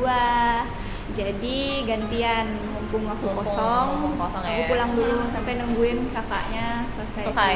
jadi 1.09 1.59
gantian 1.89 2.47
mumpung 2.69 3.09
aku 3.09 3.25
Mumpung- 3.27 3.41
kosong, 3.43 3.87
mumpung 3.97 4.17
kosong 4.21 4.43
aku 4.45 4.61
ya. 4.61 4.69
pulang 4.69 4.91
dulu 4.93 5.25
sampai 5.25 5.53
nungguin 5.57 5.99
kakaknya 6.13 6.85
selesai 6.91 7.23
Selesai. 7.27 7.55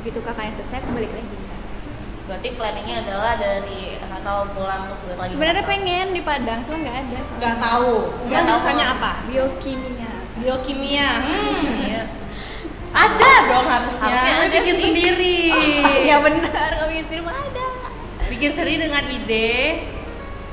begitu 0.00 0.18
kakaknya 0.20 0.52
selesai 0.56 0.76
aku 0.80 0.90
balik 0.92 1.12
lagi 1.12 1.36
berarti 2.24 2.48
planningnya 2.56 2.96
adalah 3.04 3.36
dari 3.36 4.00
tahu 4.24 4.40
pulang 4.56 4.88
terus 4.88 5.00
balik 5.04 5.18
lagi 5.20 5.30
sebenarnya 5.36 5.64
pengen 5.68 6.06
di 6.10 6.22
Padang 6.24 6.64
cuma 6.64 6.76
nggak 6.80 6.96
ada 6.96 7.18
soalnya. 7.20 7.36
Nggak 7.36 7.56
tahu. 7.60 7.92
Nggak 8.24 8.42
tahu 8.48 8.58
sama. 8.58 8.84
apa? 8.88 9.12
biokimia 9.28 10.12
Biokimia. 10.34 11.08
Hmm. 11.20 11.62
Iya. 11.78 12.02
Ada 12.90 13.32
dong 13.46 13.66
harusnya. 13.68 14.02
Harusnya 14.08 14.34
ada 14.34 14.46
bikin 14.50 14.74
sih. 14.74 14.82
sendiri. 14.82 15.38
ya 16.10 16.16
benar 16.18 16.70
kalau 16.74 16.90
istri 16.90 17.20
mah 17.20 17.36
ada 17.36 17.66
bikin 18.34 18.50
sendiri 18.50 18.90
dengan 18.90 19.04
ide 19.06 19.78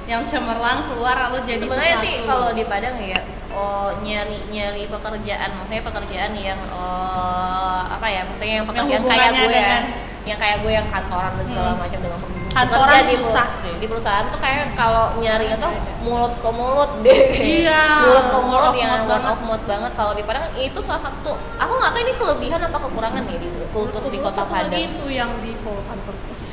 yang 0.06 0.22
cemerlang 0.30 0.86
keluar 0.86 1.18
lalu 1.30 1.42
jadi 1.50 1.66
sebenarnya 1.66 1.98
sesuatu. 1.98 2.06
sih 2.06 2.14
kalau 2.30 2.50
di 2.54 2.64
Padang 2.70 2.98
ya 3.02 3.22
oh 3.52 3.90
nyari 4.06 4.38
nyari 4.54 4.86
pekerjaan 4.86 5.50
maksudnya 5.58 5.84
pekerjaan 5.84 6.32
yang 6.38 6.60
oh, 6.70 7.82
apa 7.90 8.08
ya 8.08 8.22
maksudnya 8.30 8.56
yang 8.62 8.68
pekerjaan 8.70 9.02
kayak 9.02 9.02
hubungannya 9.02 9.42
gue 9.42 9.58
ya 9.58 9.80
yang 10.22 10.38
kayak 10.38 10.58
gue 10.62 10.72
yang 10.72 10.88
kantoran 10.94 11.34
dan 11.34 11.46
segala 11.50 11.72
macam 11.74 12.00
dengan 12.00 12.20
Kantoran 12.52 12.84
bekerja 12.84 13.04
di 13.06 13.16
susah 13.18 13.46
peru- 13.46 13.60
sih. 13.62 13.74
di 13.74 13.86
perusahaan 13.86 14.26
tuh 14.28 14.38
kayak 14.38 14.74
kalau 14.74 15.06
nyari 15.18 15.48
itu 15.48 15.70
mulut 16.02 16.34
ke 16.36 16.50
mulut 16.50 16.92
deh 17.00 17.20
Iya, 17.34 17.84
mulut 18.04 18.26
ke 18.28 18.40
mulut 18.42 18.74
yang 18.76 18.92
word 19.02 19.18
banget. 19.18 19.32
of 19.32 19.40
mouth 19.42 19.64
banget 19.66 19.92
kalau 19.94 20.12
di 20.12 20.22
Padang 20.22 20.44
itu 20.56 20.80
salah 20.80 21.02
satu 21.02 21.32
aku 21.56 21.72
nggak 21.74 21.92
tahu 21.92 22.02
ini 22.02 22.14
kelebihan 22.14 22.60
apa 22.62 22.78
kekurangan 22.80 23.24
nih 23.24 23.38
di 23.38 23.48
kultur 23.70 24.02
di 24.06 24.18
kota 24.18 24.44
Padang 24.44 24.76
itu 24.76 25.06
yang 25.10 25.32
di 25.40 25.52
kantor 25.58 26.16
pos. 26.24 26.44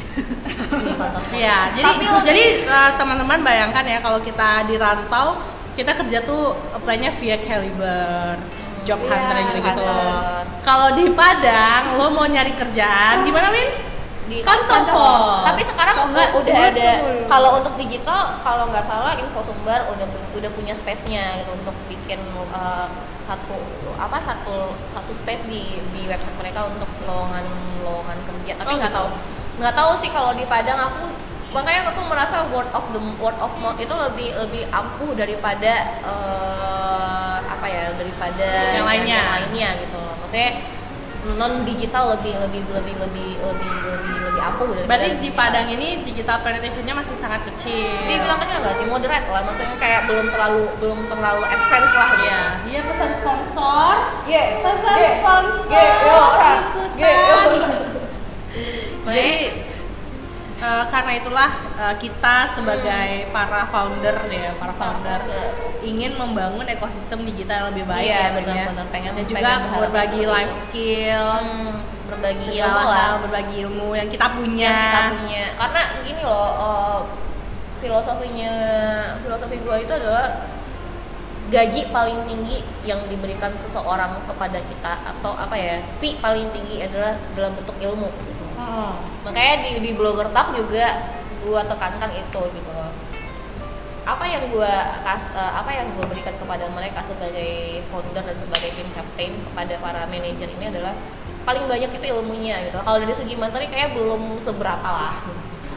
di. 0.72 0.90
Iya, 1.34 1.58
jadi 1.72 1.84
Tapi 1.88 2.04
jadi 2.24 2.42
eh, 2.64 2.90
teman-teman 2.94 3.38
bayangkan 3.40 3.84
ya 3.84 3.98
kalau 3.98 4.18
kita 4.20 4.64
di 4.64 4.76
rantau 4.76 5.34
kita 5.74 5.94
kerja 5.94 6.18
tuh 6.20 6.42
apply-nya 6.72 7.10
via 7.12 7.38
Caliber, 7.38 8.34
job 8.82 8.98
Iya, 8.98 9.08
hunter 9.08 9.36
gitu 9.44 9.58
gitu. 9.60 9.82
Hunter. 9.82 10.42
Kalau 10.60 10.88
di 10.92 11.06
Padang 11.10 11.82
lo 11.94 12.06
mau 12.10 12.24
nyari 12.24 12.52
kerjaan 12.52 13.22
gimana 13.22 13.48
Win? 13.48 13.87
Di 14.28 14.38
Kantor 14.40 14.80
pos. 14.86 15.22
Tapi 15.42 15.62
sekarang 15.62 15.96
Kok 15.96 16.06
nggak? 16.08 16.28
udah 16.36 16.56
ada 16.68 16.90
kalau 17.26 17.50
untuk 17.56 17.74
digital 17.74 18.36
kalau 18.40 18.68
nggak 18.68 18.84
salah 18.84 19.16
info 19.16 19.40
sumber 19.42 19.80
udah 19.88 20.06
udah 20.32 20.50
punya 20.52 20.72
space-nya 20.72 21.40
gitu 21.40 21.52
untuk 21.52 21.72
bikin 21.88 22.20
uh, 22.52 22.86
satu 23.24 23.56
apa 23.96 24.20
satu 24.20 24.72
satu 24.92 25.12
space 25.12 25.44
di 25.44 25.64
di 25.90 26.02
website 26.04 26.36
mereka 26.36 26.64
untuk 26.64 26.88
lowongan 27.02 27.44
lowongan 27.80 28.18
kerja. 28.22 28.52
Tapi 28.56 28.68
Oh, 28.68 28.76
nggak 28.76 28.92
gitu. 28.92 28.98
tahu 29.00 29.08
nggak 29.58 29.74
tahu 29.74 29.90
sih 29.96 30.08
kalau 30.08 30.30
di 30.32 30.44
Padang 30.44 30.78
aku 30.78 31.08
makanya 31.48 31.88
aku 31.88 32.04
merasa 32.04 32.44
word 32.48 32.68
of 32.70 32.84
the 32.92 33.00
word 33.16 33.34
of 33.38 33.48
mouth 33.58 33.76
itu 33.76 33.90
lebih 33.90 34.36
lebih 34.36 34.68
ampuh 34.68 35.16
daripada 35.16 35.72
eh, 36.04 37.36
apa 37.40 37.66
ya 37.66 37.88
daripada 37.96 38.48
Yang 38.76 38.86
lainnya. 38.86 39.16
yang 39.16 39.30
lainnya 39.34 39.68
gitu 39.80 39.96
loh. 39.96 40.14
Maksudnya 40.20 40.50
non 41.28 41.64
digital 41.64 42.14
lebih 42.14 42.36
lebih 42.38 42.62
lebih 42.70 42.94
lebih 42.96 43.28
lebih 43.42 43.72
lebih 43.84 44.17
ampuh 44.40 44.66
daripada 44.72 44.88
Berarti 44.88 45.08
di 45.10 45.18
digital. 45.20 45.36
Padang 45.38 45.66
ini 45.70 45.88
digital 46.02 46.38
penetration-nya 46.42 46.94
masih 46.94 47.16
sangat 47.18 47.40
kecil. 47.46 47.90
dibilang 48.08 48.38
kecil 48.42 48.56
nggak 48.62 48.74
sih 48.78 48.86
moderate 48.88 49.28
lah 49.28 49.42
maksudnya 49.44 49.76
kayak 49.78 50.00
belum 50.08 50.26
terlalu 50.32 50.64
belum 50.80 50.98
terlalu 51.10 51.42
advance 51.44 51.92
lah 51.94 52.08
gitu. 52.08 52.24
Iya, 52.28 52.42
dia 52.66 52.80
pesan 52.84 53.10
sponsor. 53.18 53.94
Iya. 54.26 54.44
Pesan 54.64 54.98
sponsor. 55.20 55.84
Ikutan. 55.84 56.58
Iya, 56.98 57.10
iya. 57.12 57.38
Jadi 59.08 59.67
eh, 60.58 60.84
karena 60.86 61.12
itulah 61.14 61.50
eh, 61.76 61.94
kita 61.96 62.36
sebagai 62.50 63.08
para 63.28 63.62
founder 63.66 64.16
ya, 64.28 64.50
para 64.54 64.72
founder 64.72 65.20
ingin 65.80 66.14
membangun 66.14 66.66
ekosistem 66.66 67.22
digital 67.24 67.56
yang 67.56 67.68
lebih 67.70 67.84
baik 67.84 68.04
Iya, 68.04 68.12
ya, 68.12 68.18
Tin, 68.18 68.26
ya. 68.26 68.36
benar-benar. 68.36 68.86
Pengen- 68.88 69.14
dan 69.14 69.24
juga 69.24 69.50
berbagi 69.72 70.22
life 70.24 70.48
itu. 70.48 70.60
skill, 70.64 71.26
Hmm, 71.38 71.72
berbagi 72.08 72.48
ilmu 72.56 72.80
lah 72.84 72.98
hal, 73.06 73.14
berbagi 73.20 73.56
ilmu 73.62 73.88
yang 73.92 74.08
kita 74.08 74.26
punya. 74.30 74.66
yang 74.66 74.82
kita 74.84 75.02
punya 75.14 75.42
karena 75.56 75.80
gini 76.02 76.20
loh 76.22 76.48
eh, 76.58 77.00
filosofinya 77.78 78.52
filosofi 79.20 79.56
gue 79.56 79.76
itu 79.78 79.92
adalah 79.92 80.26
gaji 81.48 81.88
paling 81.88 82.18
tinggi 82.24 82.60
yang 82.82 83.00
diberikan 83.06 83.54
seseorang 83.54 84.12
kepada 84.26 84.60
kita 84.60 84.92
atau 85.00 85.32
apa 85.32 85.54
ya 85.54 85.76
fee 85.96 86.18
paling 86.18 86.44
tinggi 86.50 86.82
adalah 86.82 87.16
dalam 87.32 87.54
bentuk 87.54 87.72
ilmu 87.78 88.10
Oh. 88.68 88.92
makanya 89.24 89.64
di 89.64 89.72
di 89.80 89.90
blogger 89.92 90.28
talk 90.28 90.52
juga 90.52 91.08
gue 91.40 91.60
tekankan 91.64 92.10
itu 92.12 92.42
gitu 92.52 92.70
loh. 92.70 92.92
Apa 94.04 94.24
yang 94.24 94.48
gue 94.48 94.72
kas 95.02 95.32
eh, 95.32 95.52
apa 95.52 95.68
yang 95.68 95.88
gue 95.92 96.04
berikan 96.04 96.32
kepada 96.36 96.68
mereka 96.72 97.00
sebagai 97.00 97.80
founder 97.88 98.20
dan 98.20 98.36
sebagai 98.36 98.72
tim 98.72 98.88
captain 98.92 99.32
kepada 99.42 99.74
para 99.80 100.04
manajer 100.06 100.48
ini 100.48 100.68
adalah 100.68 100.92
paling 101.44 101.64
banyak 101.64 101.88
itu 101.88 102.06
ilmunya 102.12 102.60
gitu 102.60 102.76
kalau 102.78 103.00
dari 103.00 103.16
segi 103.16 103.32
materi 103.32 103.68
kayak 103.68 103.96
belum 103.96 104.36
seberapa 104.36 104.84
lah. 104.84 105.16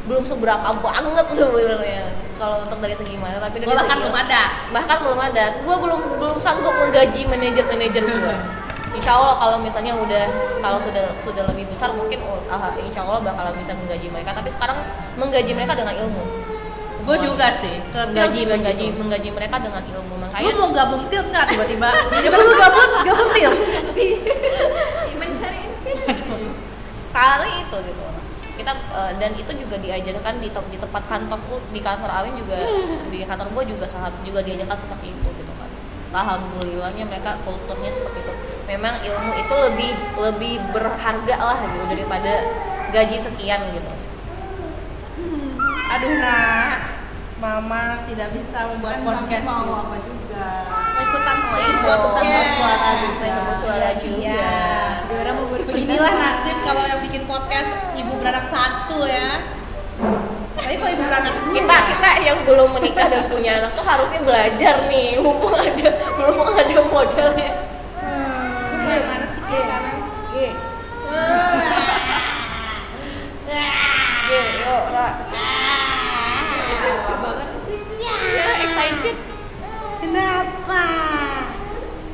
Belum 0.08 0.26
seberapa 0.26 0.68
banget 0.80 1.26
sebenarnya. 1.32 2.04
Kalau 2.36 2.66
untuk 2.66 2.80
dari 2.82 2.96
segi 2.98 3.16
materi 3.16 3.40
tapi 3.40 3.56
dari 3.62 3.70
bahkan 3.70 3.86
segi- 3.88 4.02
belum 4.02 4.16
ada. 4.18 4.42
bahkan 4.74 4.98
belum 5.00 5.20
ada. 5.22 5.44
Gue 5.62 5.76
belum 5.78 6.00
belum 6.18 6.38
sanggup 6.42 6.74
menggaji 6.74 7.22
manajer 7.28 7.64
manajer 7.68 8.04
gue 8.04 8.36
Insya 8.92 9.16
Allah 9.16 9.40
kalau 9.40 9.58
misalnya 9.64 9.96
udah 9.96 10.26
kalau 10.60 10.76
sudah 10.76 11.16
sudah 11.24 11.48
lebih 11.48 11.64
besar 11.72 11.96
mungkin 11.96 12.20
oh, 12.28 12.44
ah, 12.52 12.76
Insya 12.76 13.08
Allah 13.08 13.24
bakalan 13.24 13.56
bisa 13.56 13.72
menggaji 13.72 14.12
mereka. 14.12 14.36
Tapi 14.36 14.52
sekarang 14.52 14.84
menggaji 15.16 15.52
mereka 15.56 15.80
dengan 15.80 15.96
ilmu. 15.96 16.24
Gue 17.02 17.18
juga 17.18 17.50
sih, 17.56 17.82
ke 17.90 17.98
menggaji 18.14 18.46
juga 18.46 18.56
menggaji 18.60 18.86
gitu. 18.92 19.00
menggaji 19.00 19.30
mereka 19.32 19.56
dengan 19.64 19.84
ilmu. 19.96 20.14
Lu 20.20 20.22
makanya 20.22 20.52
mau 20.60 20.70
gabung 20.76 21.04
til 21.08 21.24
nggak 21.24 21.46
tiba-tiba? 21.50 21.90
Ya 22.20 22.30
lu 22.30 22.54
gabung, 22.60 22.92
gabung 23.08 23.30
til. 23.34 23.52
mencari 25.22 25.60
inspirasi. 25.66 26.24
Kali 27.16 27.52
itu 27.64 27.78
gitu. 27.88 28.04
Kita 28.60 28.72
eh, 28.76 29.12
dan 29.18 29.32
itu 29.34 29.52
juga 29.56 29.76
diajarkan 29.80 30.34
di, 30.44 30.52
di 30.52 30.78
tempat 30.78 31.04
kantorku 31.08 31.64
di 31.72 31.80
kantor 31.80 32.12
Awin 32.12 32.36
juga 32.38 32.60
di 33.08 33.24
kantor 33.24 33.48
gue 33.56 33.64
juga 33.72 33.86
sangat 33.88 34.12
juga 34.22 34.44
diajarkan 34.44 34.78
seperti 34.78 35.16
itu 35.16 35.28
gitu 35.40 35.54
kan. 35.56 35.70
Alhamdulillahnya 36.12 37.08
mereka 37.08 37.40
kulturnya 37.48 37.90
seperti 37.90 38.20
itu 38.20 38.51
memang 38.70 39.02
ilmu 39.02 39.32
itu 39.38 39.56
lebih 39.70 39.92
lebih 40.22 40.54
berharga 40.74 41.36
lah 41.38 41.58
gitu 41.66 41.86
daripada 41.90 42.34
gaji 42.92 43.18
sekian 43.18 43.62
gitu. 43.74 43.92
Aduh 45.92 46.14
nak, 46.24 46.76
mama 47.42 48.00
tidak 48.08 48.32
bisa 48.32 48.64
membuat 48.72 49.04
podcast. 49.04 49.44
mau 49.44 49.84
apa 49.84 49.98
juga? 50.00 50.48
Mau 50.72 51.02
ikutan 51.04 51.36
mau 51.36 51.58
ikut. 51.60 51.72
ikut 51.74 52.00
bersuara 52.00 52.42
suara 52.56 52.90
juga. 52.96 53.26
Ikut 53.28 53.44
bersuara 53.50 53.90
juga. 54.00 54.44
Diora 55.10 55.32
mau 55.36 55.46
berpindah 55.52 55.76
Beginilah 55.76 56.14
nasib 56.16 56.58
kalau 56.64 56.84
yang 56.88 57.00
bikin 57.04 57.24
podcast 57.28 57.72
ibu 58.00 58.12
beranak 58.24 58.46
satu 58.48 59.04
ya. 59.04 59.30
Tapi 60.62 60.76
kalau 60.80 60.92
ibu 60.96 61.04
beranak 61.04 61.34
dua, 61.44 61.54
kita 61.60 61.78
kita 61.92 62.10
yang 62.24 62.38
belum 62.48 62.70
menikah 62.78 63.08
dan 63.12 63.24
punya 63.28 63.52
anak 63.60 63.72
tuh 63.76 63.84
harusnya 63.84 64.20
belajar 64.24 64.76
nih. 64.88 65.20
Mumpung 65.20 65.52
ada 65.52 65.90
mumpung 66.24 66.56
ada 66.56 66.78
modalnya 66.88 67.52
Hmm, 67.52 67.71
yang 68.92 69.08
mana 69.08 69.26
sih 69.32 69.42
kiri 69.48 69.64
kanan? 69.64 69.96
yuk 74.32 74.48
yuk 74.64 74.84
ra 74.96 75.08
lucu 76.82 77.14
banget 77.20 77.48
sih 77.68 77.78
ya 78.00 78.16
excited 78.68 79.18
Kenapa? 80.02 80.84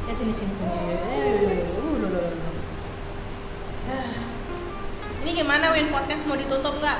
Ya 0.05 0.13
sini 0.13 0.35
sini 0.35 0.53
sini. 0.53 0.75
Uh. 3.87 4.11
Ini 5.23 5.29
gimana 5.31 5.71
Win 5.71 5.87
podcast 5.87 6.27
mau 6.27 6.35
ditutup 6.35 6.83
nggak? 6.83 6.99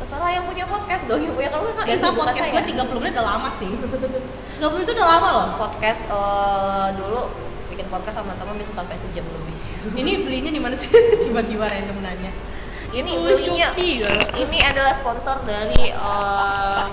terserah 0.00 0.32
yang 0.32 0.44
punya 0.48 0.64
podcast 0.64 1.04
dong 1.04 1.20
yang 1.20 1.36
punya 1.36 1.52
kalau 1.52 1.76
kan 1.76 1.84
Biasa 1.84 2.08
podcast 2.16 2.48
gue 2.48 2.62
30 2.72 3.00
menit 3.04 3.12
udah 3.20 3.26
lama 3.36 3.48
sih 3.60 3.68
30 4.56 4.72
menit 4.72 4.84
itu 4.88 4.92
udah 4.96 5.08
lama 5.12 5.28
loh 5.28 5.46
podcast 5.60 6.08
eh, 6.08 6.88
dulu 6.96 7.49
bikin 7.80 7.88
podcast 7.88 8.20
sama 8.20 8.36
teman 8.36 8.54
bisa 8.54 8.68
sampai 8.70 8.92
sejam 8.94 9.24
lebih 9.24 9.56
Ini 10.00 10.12
belinya 10.20 10.52
di 10.52 10.60
mana 10.60 10.76
sih? 10.76 10.92
Tiba-tiba 11.24 11.64
random 11.64 12.04
nanya 12.04 12.32
ini 12.90 13.06
Oh, 13.08 13.22
belinya 13.22 13.70
Shopee, 13.70 14.02
ya. 14.02 14.10
ini 14.36 14.58
adalah 14.60 14.90
sponsor 14.90 15.46
dari 15.46 15.94
em, 15.94 16.90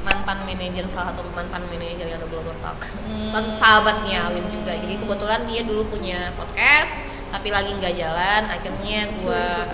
mantan 0.00 0.38
manajer 0.46 0.86
salah 0.86 1.10
satu 1.10 1.26
mantan 1.30 1.66
manajer 1.66 2.06
yang 2.06 2.16
ada 2.16 2.30
blogger 2.30 2.54
talk 2.58 2.78
Hmm. 3.02 3.26
Sa- 3.26 3.58
sahabatnya 3.58 4.30
Win 4.30 4.46
juga 4.48 4.70
jadi 4.72 4.94
kebetulan 4.96 5.42
dia 5.44 5.66
dulu 5.66 5.82
punya 5.84 6.30
podcast 6.32 6.94
tapi 7.28 7.50
lagi 7.50 7.74
nggak 7.74 7.90
jalan 7.92 8.42
akhirnya 8.46 9.10
gua 9.18 9.66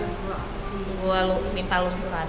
gua 0.98 1.18
lu, 1.28 1.36
minta 1.52 1.78
lungsuran 1.78 2.26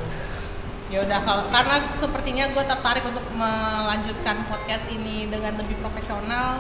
Ya 0.90 1.00
udah 1.00 1.22
kalau 1.22 1.46
karena 1.48 1.86
sepertinya 1.94 2.50
gue 2.50 2.66
tertarik 2.66 3.06
untuk 3.06 3.22
melanjutkan 3.32 4.42
podcast 4.50 4.90
ini 4.90 5.30
dengan 5.30 5.54
lebih 5.54 5.78
profesional, 5.78 6.58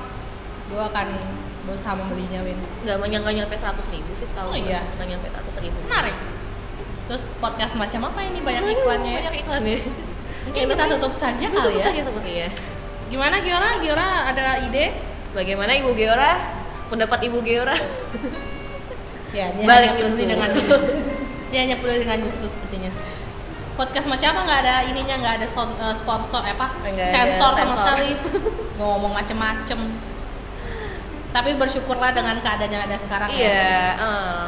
gue 0.69 0.77
akan 0.79 1.07
berusaha 1.69 1.93
membelinya 1.93 2.39
Win. 2.41 2.57
nggak 2.81 2.97
menyangka 2.97 3.29
nyampe 3.31 3.53
100 3.53 3.77
ribu 3.89 4.09
sih 4.11 4.25
Oh 4.25 4.27
setahu 4.27 4.49
gua. 4.49 4.57
iya. 4.59 4.81
nggak 4.91 5.07
nyampe 5.07 5.27
100 5.29 5.45
ribu 5.61 5.77
Menarik. 5.85 6.15
Terus 7.05 7.23
podcast 7.37 7.73
macam 7.75 8.01
apa 8.05 8.19
ini 8.21 8.39
banyak 8.39 8.63
iklannya? 8.71 9.11
ya? 9.11 9.19
banyak 9.23 9.35
iklannya 9.39 9.77
Mungkin 10.39 10.61
kita 10.67 10.85
tutup 10.91 11.13
saja 11.13 11.45
Tutup 11.45 11.61
kali 11.63 11.77
ya. 11.77 11.85
saja 11.85 12.01
sepertinya 12.03 12.47
Gimana 13.07 13.35
Giora? 13.39 13.69
Giora 13.79 14.07
ada 14.25 14.61
ide? 14.61 14.85
bagaimana 15.29 15.71
ibu 15.73 15.93
Geora 15.93 16.37
pendapat 16.87 17.19
ibu 17.23 17.37
Geora 17.39 17.73
Ya, 19.29 19.53
dia 19.53 19.61
Balik 19.63 19.93
nyusul. 19.95 20.25
dengan 20.25 20.49
dia 21.49 21.59
hanya 21.61 21.77
peduli 21.77 22.01
dengan 22.01 22.17
nyusul 22.19 22.45
sepertinya. 22.45 22.89
Podcast 23.73 24.05
macam 24.05 24.25
apa 24.27 24.41
nggak 24.43 24.59
ada 24.65 24.75
ininya 24.85 25.15
nggak 25.17 25.33
ada 25.37 25.45
eh, 25.45 25.95
sponsor 25.95 26.41
eh, 26.43 26.51
apa 26.51 26.67
Nggak 26.83 26.97
ada 27.05 27.13
sensor 27.29 27.51
sama 27.51 27.61
sensor. 27.63 27.77
sekali 27.79 28.09
ngomong 28.75 29.13
macem-macem. 29.13 29.79
Tapi 31.29 31.53
bersyukurlah 31.55 32.09
dengan 32.11 32.41
keadaan 32.41 32.71
yang 32.73 32.83
ada 32.85 32.97
sekarang. 32.97 33.29
ya. 33.29 33.37
iya 33.37 33.73
eh. 33.97 34.43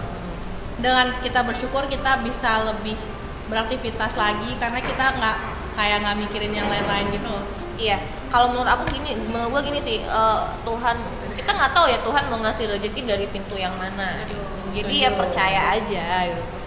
Dengan 0.82 1.14
kita 1.22 1.46
bersyukur 1.46 1.86
kita 1.86 2.26
bisa 2.26 2.66
lebih 2.74 2.98
beraktivitas 3.46 4.18
lagi 4.18 4.56
karena 4.58 4.80
kita 4.82 5.06
nggak 5.14 5.38
kayak 5.78 5.98
nggak 6.02 6.18
mikirin 6.26 6.54
yang 6.56 6.66
lain-lain 6.72 7.06
gitu 7.14 7.30
loh. 7.30 7.46
Iya, 7.78 7.98
kalau 8.30 8.54
menurut 8.54 8.70
aku 8.70 8.84
gini, 8.94 9.18
menurut 9.30 9.58
gua 9.58 9.62
gini 9.66 9.82
sih, 9.82 10.02
eh, 10.02 10.40
Tuhan 10.66 10.98
kita 11.38 11.52
nggak 11.54 11.72
tahu 11.74 11.86
ya 11.90 12.00
Tuhan 12.06 12.24
mau 12.30 12.40
ngasih 12.42 12.66
rezeki 12.70 13.02
dari 13.06 13.26
pintu 13.30 13.58
yang 13.58 13.74
mana. 13.78 14.26
Jadi 14.72 15.04
ya 15.04 15.12
percaya 15.12 15.76
aja, 15.76 15.84
gitu, 15.84 15.92
percaya 15.92 16.32
aja. 16.32 16.61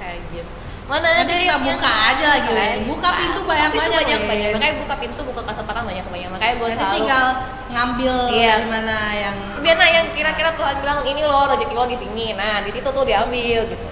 Mana 0.85 1.01
ada 1.09 1.25
Nanti 1.25 1.49
kita 1.49 1.57
buka 1.57 1.89
aja 2.13 2.27
lagi. 2.29 2.51
Kan? 2.53 2.85
Buka 2.85 3.09
pintu 3.17 3.41
banyak-banyak, 3.41 3.89
banyak 4.05 4.21
Wen. 4.21 4.29
banyak. 4.29 4.49
Makanya 4.53 4.75
buka 4.85 4.95
pintu, 5.01 5.21
buka 5.25 5.41
kesempatan 5.43 5.83
banyak 5.83 6.05
banyak. 6.05 6.29
Makanya 6.29 6.55
gue 6.55 6.67
Nanti 6.67 6.77
selalu 6.77 6.95
tinggal 6.95 7.25
ngambil 7.73 8.15
Iya. 8.31 8.53
dari 8.53 8.67
mana 8.69 8.97
yang 9.11 9.37
biar 9.65 9.77
nah 9.81 9.89
yang 9.89 10.07
kira-kira 10.13 10.51
Tuhan 10.53 10.75
bilang 10.85 11.01
ini 11.09 11.23
loh 11.25 11.49
rezeki 11.49 11.73
lo 11.73 11.89
di 11.89 11.97
sini. 11.97 12.27
Nah 12.37 12.61
di 12.61 12.69
situ 12.69 12.85
tuh 12.85 13.01
diambil 13.03 13.65
gitu. 13.65 13.85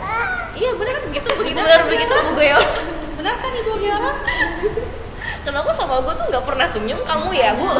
Iya 0.52 0.70
benar 0.76 0.92
kan 0.92 1.04
begitu 1.08 1.28
begitu 1.32 1.56
Benar, 1.56 1.80
begitu? 1.88 2.12
Bu 2.12 2.30
Goyo. 2.36 2.60
benar 3.16 3.34
kan 3.40 3.52
ibu 3.54 3.72
Giora? 3.80 4.12
Kenapa 5.48 5.70
sama 5.72 5.96
gue 5.98 6.12
tuh 6.12 6.26
nggak 6.28 6.44
pernah 6.44 6.66
senyum 6.68 7.00
kamu 7.02 7.28
ya 7.32 7.56
Bu? 7.56 7.72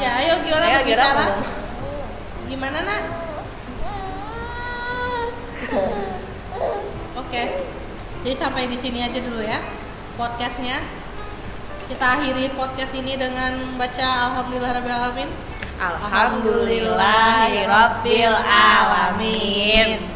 Ya, 0.00 0.16
ayo 0.18 0.40
Giora 0.40 0.64
Giora 0.64 0.80
berbicara. 0.80 1.24
Gimana 2.48 2.78
nak? 2.80 3.02
Oke, 7.32 7.48
jadi 8.28 8.36
sampai 8.36 8.68
di 8.68 8.76
sini 8.76 9.00
aja 9.00 9.16
dulu 9.16 9.40
ya 9.40 9.56
podcastnya. 10.20 10.84
Kita 11.88 12.20
akhiri 12.20 12.52
podcast 12.52 12.92
ini 12.92 13.16
dengan 13.16 13.56
baca 13.80 14.28
Alhamdulillahirabbil 14.28 14.92
alamin. 14.92 15.32
Alhamdulillahirabbil 15.80 18.36
alamin. 18.36 20.11